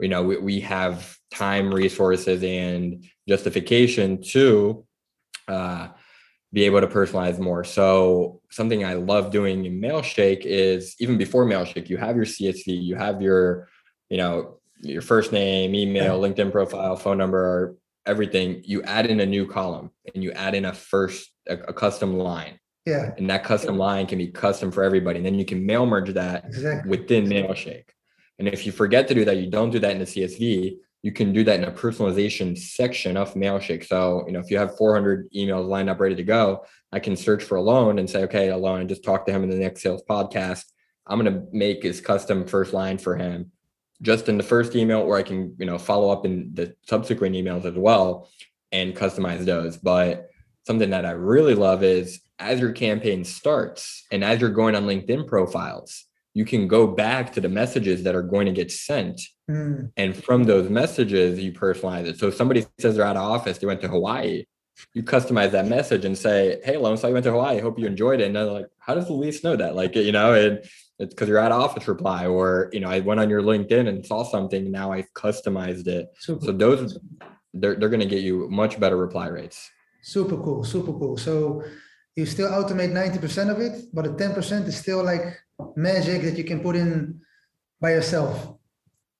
You 0.00 0.08
know 0.08 0.22
we, 0.24 0.38
we 0.38 0.60
have 0.60 1.16
time, 1.30 1.72
resources, 1.72 2.42
and 2.42 3.04
justification 3.28 4.22
to 4.30 4.84
uh, 5.46 5.88
be 6.52 6.64
able 6.64 6.80
to 6.80 6.86
personalize 6.86 7.38
more. 7.38 7.62
So 7.62 8.40
something 8.50 8.84
I 8.84 8.94
love 8.94 9.30
doing 9.30 9.66
in 9.66 9.80
Mailshake 9.80 10.42
is 10.44 10.96
even 10.98 11.18
before 11.18 11.44
Mailshake, 11.44 11.90
you 11.90 11.98
have 11.98 12.16
your 12.16 12.24
CSV, 12.24 12.64
you 12.66 12.96
have 12.96 13.20
your 13.20 13.68
you 14.14 14.18
know 14.18 14.60
your 14.80 15.02
first 15.02 15.32
name, 15.32 15.74
email, 15.74 16.20
LinkedIn 16.20 16.52
profile, 16.52 16.94
phone 16.94 17.18
number, 17.18 17.74
everything, 18.06 18.62
you 18.64 18.80
add 18.84 19.06
in 19.06 19.18
a 19.18 19.26
new 19.26 19.44
column 19.44 19.90
and 20.14 20.22
you 20.22 20.30
add 20.30 20.54
in 20.54 20.66
a 20.66 20.72
first 20.72 21.32
a, 21.48 21.54
a 21.54 21.72
custom 21.72 22.16
line. 22.16 22.60
Yeah. 22.86 23.10
And 23.18 23.28
that 23.28 23.42
custom 23.42 23.76
line 23.76 24.06
can 24.06 24.18
be 24.18 24.28
custom 24.28 24.70
for 24.70 24.84
everybody. 24.84 25.16
And 25.16 25.26
then 25.26 25.34
you 25.34 25.44
can 25.44 25.66
mail 25.66 25.84
merge 25.84 26.10
that 26.10 26.44
exactly. 26.44 26.88
within 26.88 27.24
Mailshake. 27.24 27.88
And 28.38 28.46
if 28.46 28.66
you 28.66 28.70
forget 28.70 29.08
to 29.08 29.14
do 29.14 29.24
that, 29.24 29.38
you 29.38 29.50
don't 29.50 29.70
do 29.70 29.80
that 29.80 29.90
in 29.90 29.98
the 29.98 30.04
CSV, 30.04 30.76
you 31.02 31.12
can 31.12 31.32
do 31.32 31.42
that 31.42 31.58
in 31.58 31.64
a 31.64 31.72
personalization 31.72 32.56
section 32.56 33.16
of 33.16 33.34
Mailshake. 33.34 33.84
So, 33.84 34.22
you 34.28 34.32
know, 34.32 34.38
if 34.38 34.48
you 34.48 34.58
have 34.58 34.76
400 34.76 35.28
emails 35.32 35.66
lined 35.66 35.90
up 35.90 35.98
ready 35.98 36.14
to 36.14 36.22
go, 36.22 36.66
I 36.92 37.00
can 37.00 37.16
search 37.16 37.42
for 37.42 37.56
Alon 37.56 37.98
and 37.98 38.08
say, 38.08 38.22
okay, 38.24 38.50
Alon, 38.50 38.80
and 38.80 38.88
just 38.88 39.02
talk 39.02 39.26
to 39.26 39.32
him 39.32 39.42
in 39.42 39.50
the 39.50 39.56
next 39.56 39.82
sales 39.82 40.04
podcast. 40.08 40.66
I'm 41.04 41.18
going 41.18 41.34
to 41.34 41.46
make 41.52 41.82
his 41.82 42.00
custom 42.00 42.46
first 42.46 42.72
line 42.72 42.98
for 42.98 43.16
him 43.16 43.50
just 44.02 44.28
in 44.28 44.36
the 44.36 44.42
first 44.42 44.74
email, 44.76 45.00
or 45.00 45.16
I 45.16 45.22
can, 45.22 45.54
you 45.58 45.66
know, 45.66 45.78
follow 45.78 46.10
up 46.10 46.24
in 46.24 46.50
the 46.54 46.74
subsequent 46.86 47.34
emails 47.34 47.64
as 47.64 47.74
well 47.74 48.28
and 48.72 48.94
customize 48.94 49.44
those. 49.44 49.76
But 49.76 50.28
something 50.66 50.90
that 50.90 51.06
I 51.06 51.12
really 51.12 51.54
love 51.54 51.82
is 51.82 52.20
as 52.38 52.60
your 52.60 52.72
campaign 52.72 53.24
starts 53.24 54.04
and 54.10 54.24
as 54.24 54.40
you're 54.40 54.50
going 54.50 54.74
on 54.74 54.86
LinkedIn 54.86 55.26
profiles, 55.26 56.04
you 56.34 56.44
can 56.44 56.66
go 56.66 56.86
back 56.86 57.32
to 57.32 57.40
the 57.40 57.48
messages 57.48 58.02
that 58.02 58.16
are 58.16 58.22
going 58.22 58.46
to 58.46 58.52
get 58.52 58.72
sent. 58.72 59.20
Mm. 59.48 59.92
And 59.96 60.16
from 60.16 60.44
those 60.44 60.68
messages, 60.68 61.38
you 61.38 61.52
personalize 61.52 62.06
it. 62.06 62.18
So 62.18 62.26
if 62.26 62.34
somebody 62.34 62.66
says 62.80 62.96
they're 62.96 63.06
out 63.06 63.16
of 63.16 63.22
office, 63.22 63.58
they 63.58 63.68
went 63.68 63.80
to 63.82 63.88
Hawaii, 63.88 64.44
you 64.92 65.04
customize 65.04 65.52
that 65.52 65.68
message 65.68 66.04
and 66.04 66.18
say, 66.18 66.60
Hey, 66.64 66.76
Lone, 66.76 66.96
so 66.96 67.08
I 67.08 67.12
went 67.12 67.24
to 67.24 67.30
Hawaii. 67.30 67.60
Hope 67.60 67.78
you 67.78 67.86
enjoyed 67.86 68.20
it. 68.20 68.26
And 68.26 68.34
they're 68.34 68.44
like, 68.44 68.66
How 68.78 68.94
does 68.94 69.06
the 69.06 69.12
Luiz 69.12 69.44
know 69.44 69.54
that? 69.54 69.76
Like, 69.76 69.94
you 69.94 70.10
know, 70.10 70.34
and 70.34 70.64
it's 70.98 71.12
because 71.12 71.28
you're 71.28 71.38
at 71.38 71.52
office 71.52 71.88
reply, 71.88 72.26
or 72.26 72.70
you 72.72 72.80
know, 72.80 72.88
I 72.88 73.00
went 73.00 73.20
on 73.20 73.30
your 73.30 73.42
LinkedIn 73.42 73.88
and 73.88 74.04
saw 74.04 74.22
something. 74.22 74.70
Now 74.70 74.92
I've 74.92 75.12
customized 75.14 75.86
it. 75.86 76.08
Super. 76.18 76.46
So 76.46 76.52
those 76.52 76.98
they're 77.52 77.74
they're 77.74 77.88
gonna 77.88 78.06
get 78.06 78.22
you 78.22 78.48
much 78.50 78.78
better 78.78 78.96
reply 78.96 79.28
rates. 79.28 79.70
Super 80.02 80.36
cool, 80.36 80.64
super 80.64 80.92
cool. 80.92 81.16
So 81.16 81.64
you 82.16 82.26
still 82.26 82.50
automate 82.50 82.92
90% 82.92 83.50
of 83.50 83.60
it, 83.60 83.86
but 83.92 84.04
the 84.04 84.10
10% 84.10 84.66
is 84.66 84.76
still 84.76 85.02
like 85.02 85.36
magic 85.76 86.22
that 86.22 86.38
you 86.38 86.44
can 86.44 86.60
put 86.60 86.76
in 86.76 87.20
by 87.80 87.90
yourself. 87.90 88.54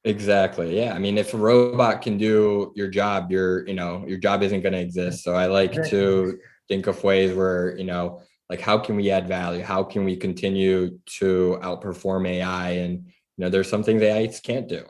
Exactly. 0.04 0.76
Yeah. 0.76 0.92
I 0.94 0.98
mean, 0.98 1.16
if 1.18 1.34
a 1.34 1.38
robot 1.38 2.02
can 2.02 2.18
do 2.18 2.72
your 2.76 2.88
job, 2.88 3.30
your, 3.30 3.66
you 3.66 3.74
know, 3.74 4.04
your 4.06 4.18
job 4.18 4.42
isn't 4.42 4.60
going 4.60 4.74
to 4.74 4.80
exist. 4.80 5.24
So 5.24 5.34
I 5.34 5.46
like 5.46 5.72
to 5.88 6.38
think 6.68 6.86
of 6.86 7.02
ways 7.02 7.34
where, 7.34 7.76
you 7.76 7.84
know, 7.84 8.20
like 8.50 8.60
how 8.60 8.78
can 8.78 8.96
we 8.96 9.10
add 9.10 9.26
value? 9.26 9.62
How 9.62 9.82
can 9.82 10.04
we 10.04 10.16
continue 10.16 10.98
to 11.18 11.58
outperform 11.62 12.28
AI? 12.28 12.70
And, 12.70 13.06
you 13.36 13.44
know, 13.44 13.48
there's 13.48 13.68
some 13.68 13.82
things 13.82 14.02
AI 14.02 14.26
can't 14.42 14.68
do. 14.68 14.84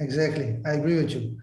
Exactly. 0.00 0.56
I 0.66 0.72
agree 0.72 0.96
with 0.96 1.12
you. 1.12 1.38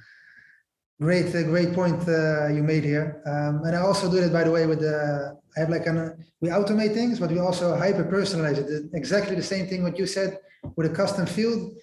Great, 1.01 1.33
uh, 1.33 1.43
great 1.43 1.73
point 1.73 2.07
uh, 2.09 2.47
you 2.47 2.61
made 2.61 2.83
here. 2.83 3.23
Um, 3.25 3.63
and 3.63 3.73
I 3.75 3.79
also 3.79 4.11
do 4.11 4.19
that, 4.19 4.33
by 4.33 4.43
the 4.43 4.51
way, 4.51 4.65
with 4.65 4.81
the, 4.81 5.33
I 5.55 5.59
have 5.61 5.69
like 5.69 5.87
an, 5.87 6.25
we 6.41 6.49
automate 6.49 6.93
things, 6.93 7.19
but 7.19 7.31
we 7.31 7.39
also 7.39 7.77
hyper 7.77 8.03
personalize 8.03 8.57
it. 8.57 8.89
Exactly 8.93 9.35
the 9.35 9.43
same 9.43 9.67
thing 9.67 9.83
what 9.83 9.97
you 9.97 10.05
said 10.05 10.39
with 10.75 10.91
a 10.91 10.93
custom 10.93 11.25
field. 11.25 11.73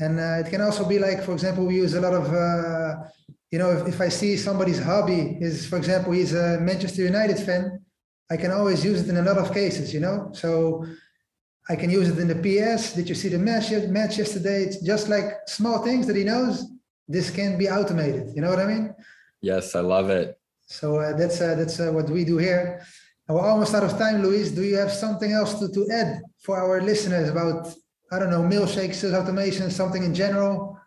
And 0.00 0.18
uh, 0.18 0.42
it 0.44 0.48
can 0.48 0.62
also 0.62 0.88
be 0.88 0.98
like, 0.98 1.22
for 1.22 1.32
example, 1.32 1.66
we 1.66 1.76
use 1.76 1.94
a 1.94 2.00
lot 2.00 2.14
of, 2.14 2.32
uh, 2.32 3.04
you 3.50 3.58
know, 3.58 3.70
if, 3.72 3.86
if 3.86 4.00
I 4.00 4.08
see 4.08 4.38
somebody's 4.38 4.82
hobby 4.82 5.36
is, 5.40 5.66
for 5.66 5.76
example, 5.76 6.12
he's 6.12 6.32
a 6.32 6.58
Manchester 6.58 7.02
United 7.02 7.38
fan, 7.38 7.84
I 8.32 8.36
can 8.38 8.50
always 8.50 8.82
use 8.82 9.02
it 9.02 9.08
in 9.10 9.18
a 9.18 9.22
lot 9.30 9.36
of 9.36 9.52
cases, 9.52 9.92
you 9.92 10.00
know? 10.00 10.30
So 10.32 10.86
I 11.68 11.76
can 11.76 11.90
use 11.90 12.08
it 12.08 12.18
in 12.18 12.28
the 12.28 12.40
PS. 12.44 12.94
Did 12.94 13.06
you 13.10 13.14
see 13.14 13.28
the 13.28 13.38
match, 13.38 13.70
match 13.98 14.16
yesterday? 14.16 14.62
It's 14.64 14.80
just 14.92 15.10
like 15.10 15.26
small 15.46 15.78
things 15.84 16.06
that 16.06 16.16
he 16.16 16.24
knows 16.24 16.66
this 17.06 17.30
can 17.30 17.58
be 17.58 17.68
automated. 17.68 18.34
You 18.34 18.40
know 18.42 18.48
what 18.48 18.58
I 18.58 18.66
mean? 18.66 18.94
Yes, 19.42 19.74
I 19.74 19.80
love 19.80 20.08
it. 20.08 20.38
So 20.66 20.96
uh, 20.96 21.14
that's 21.14 21.38
uh, 21.42 21.54
that's 21.54 21.78
uh, 21.78 21.90
what 21.92 22.08
we 22.08 22.24
do 22.24 22.38
here. 22.38 22.82
And 23.28 23.36
we're 23.36 23.46
almost 23.46 23.74
out 23.74 23.84
of 23.84 23.98
time, 23.98 24.22
Luiz. 24.22 24.50
Do 24.50 24.62
you 24.62 24.76
have 24.76 24.90
something 24.90 25.30
else 25.32 25.52
to, 25.60 25.68
to 25.68 25.82
add 25.92 26.22
for 26.38 26.56
our 26.56 26.80
listeners 26.80 27.28
about 27.28 27.60
I 28.10 28.18
don't 28.18 28.30
know 28.30 28.42
milkshakes, 28.42 28.98
automation, 29.12 29.70
something 29.70 30.02
in 30.02 30.14
general 30.14 30.78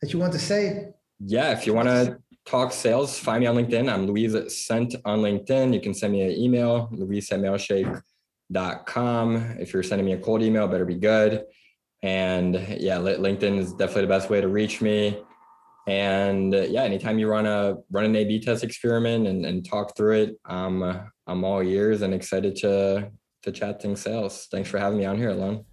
that 0.00 0.12
you 0.12 0.18
want 0.18 0.34
to 0.34 0.38
say? 0.38 0.90
Yeah, 1.18 1.52
if 1.52 1.66
you 1.66 1.72
want 1.72 1.88
to 1.88 2.18
talk 2.50 2.72
sales, 2.72 3.16
find 3.16 3.40
me 3.40 3.46
on 3.46 3.54
LinkedIn. 3.54 3.88
I'm 3.92 4.06
Luiz 4.06 4.34
Cent 4.66 4.96
on 5.04 5.20
LinkedIn. 5.20 5.72
You 5.72 5.80
can 5.80 5.94
send 5.94 6.12
me 6.12 6.22
an 6.22 6.32
email, 6.32 6.88
Luiz 6.90 7.30
at 7.30 7.38
mailshake.com. 7.38 9.36
If 9.60 9.72
you're 9.72 9.84
sending 9.84 10.04
me 10.04 10.14
a 10.14 10.18
cold 10.18 10.42
email, 10.42 10.66
better 10.66 10.84
be 10.84 10.96
good. 10.96 11.44
And 12.02 12.56
yeah, 12.56 12.96
LinkedIn 12.96 13.56
is 13.56 13.72
definitely 13.72 14.02
the 14.02 14.08
best 14.08 14.30
way 14.30 14.40
to 14.40 14.48
reach 14.48 14.80
me. 14.80 15.22
And 15.86 16.52
yeah, 16.52 16.82
anytime 16.82 17.20
you 17.20 17.28
run 17.28 17.46
a 17.46 17.76
run 17.90 18.04
an 18.04 18.16
A/B 18.16 18.40
test 18.40 18.64
experiment 18.64 19.28
and, 19.28 19.46
and 19.46 19.64
talk 19.64 19.96
through 19.96 20.22
it, 20.22 20.40
I'm 20.44 20.82
I'm 21.26 21.44
all 21.44 21.62
ears 21.62 22.02
and 22.02 22.12
excited 22.12 22.56
to 22.56 23.12
to 23.42 23.52
chat 23.52 23.80
things 23.80 24.00
sales. 24.00 24.48
Thanks 24.50 24.68
for 24.68 24.78
having 24.78 24.98
me 24.98 25.04
on 25.04 25.16
here, 25.16 25.30
Alon. 25.30 25.64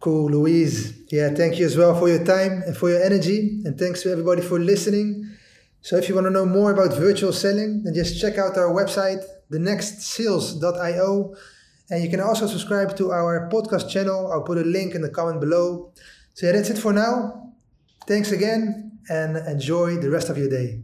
Cool, 0.00 0.30
Luiz. 0.30 0.98
Yeah, 1.10 1.30
thank 1.30 1.58
you 1.58 1.66
as 1.66 1.76
well 1.76 1.94
for 1.98 2.08
your 2.08 2.24
time 2.24 2.62
and 2.66 2.76
for 2.76 2.88
your 2.90 3.02
energy, 3.02 3.60
and 3.64 3.78
thanks 3.78 4.02
to 4.02 4.10
everybody 4.10 4.40
for 4.42 4.58
listening. 4.58 5.25
So 5.86 5.96
if 5.96 6.08
you 6.08 6.16
want 6.16 6.26
to 6.26 6.32
know 6.32 6.44
more 6.44 6.72
about 6.72 6.98
virtual 6.98 7.32
selling, 7.32 7.84
then 7.84 7.94
just 7.94 8.20
check 8.20 8.38
out 8.38 8.58
our 8.58 8.74
website, 8.74 9.22
thenextsales.io. 9.52 11.34
And 11.90 12.02
you 12.02 12.10
can 12.10 12.18
also 12.18 12.48
subscribe 12.48 12.96
to 12.96 13.12
our 13.12 13.48
podcast 13.52 13.88
channel. 13.88 14.32
I'll 14.32 14.42
put 14.42 14.58
a 14.58 14.64
link 14.64 14.96
in 14.96 15.00
the 15.00 15.10
comment 15.10 15.40
below. 15.40 15.92
So 16.34 16.46
yeah, 16.46 16.52
that's 16.54 16.70
it 16.70 16.78
for 16.78 16.92
now. 16.92 17.52
Thanks 18.08 18.32
again 18.32 18.98
and 19.08 19.36
enjoy 19.36 19.98
the 19.98 20.10
rest 20.10 20.28
of 20.28 20.36
your 20.36 20.48
day. 20.48 20.82